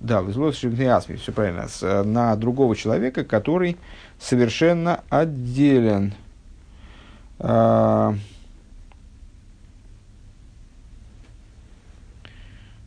да, 0.00 0.22
Лизулосой 0.22 0.58
Шабифней 0.58 0.90
Ацми, 0.90 1.16
все 1.16 1.32
правильно, 1.32 1.68
с, 1.68 2.02
на 2.02 2.34
другого 2.36 2.74
человека, 2.74 3.24
который 3.24 3.76
совершенно 4.18 5.02
отделен. 5.10 6.14
А, 7.38 8.14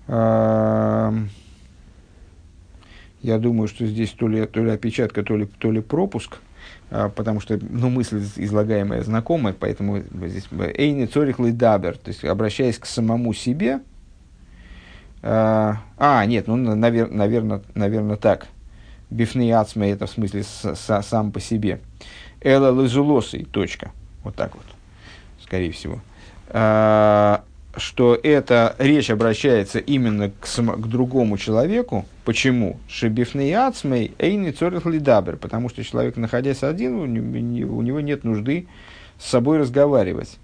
а, 0.08 1.14
я 3.22 3.38
думаю, 3.38 3.68
что 3.68 3.86
здесь 3.86 4.10
то 4.14 4.28
ли, 4.28 4.48
то 4.48 4.64
ли 4.64 4.72
опечатка, 4.72 5.22
то 5.22 5.38
ли, 5.38 5.46
то 5.46 5.72
ли 5.72 5.82
пропуск, 5.82 6.40
потому 6.90 7.40
что 7.40 7.60
ну, 7.62 7.90
мысль 7.90 8.24
излагаемая 8.36 9.04
знакомая, 9.04 9.56
поэтому 9.58 10.00
здесь 10.00 10.48
«эйни 10.76 11.06
цорих 11.06 11.38
дабер», 11.56 11.98
то 11.98 12.10
есть 12.10 12.26
обращаясь 12.26 12.80
к 12.80 12.86
самому 12.86 13.34
себе. 13.34 13.82
А, 15.22 15.82
а 15.98 16.26
нет, 16.26 16.48
ну, 16.48 16.56
навер, 16.56 17.10
наверное, 17.12 17.62
наверное 17.76 18.16
так. 18.16 18.48
Бифны 19.10 19.52
ацме 19.52 19.92
это 19.92 20.06
в 20.06 20.12
смысле 20.12 20.44
с, 20.44 20.76
с, 20.76 21.02
сам 21.04 21.32
по 21.32 21.40
себе. 21.40 21.82
Эла 22.42 22.72
лызулосой, 22.72 23.44
точка. 23.44 23.92
Вот 24.24 24.36
так 24.36 24.56
вот, 24.56 24.66
скорее 25.44 25.72
всего. 25.72 26.00
А, 26.48 27.44
что 27.78 28.20
эта 28.22 28.76
речь 28.80 29.09
обращается 29.09 29.80
именно 29.80 30.30
к, 30.30 30.45
к 30.45 30.88
другому 30.88 31.38
человеку. 31.38 32.05
Почему? 32.26 32.80
Шебифный 32.88 33.53
ацмей 33.53 34.13
эйни 34.17 34.51
цорих 34.51 34.86
Потому 35.38 35.70
что 35.70 35.84
человек, 35.84 36.17
находясь 36.17 36.63
один, 36.63 36.95
у 36.95 37.05
него 37.05 37.99
нет 38.01 38.24
нужды 38.24 38.67
с 39.20 39.30
собой 39.30 39.59
разговаривать. 39.59 40.38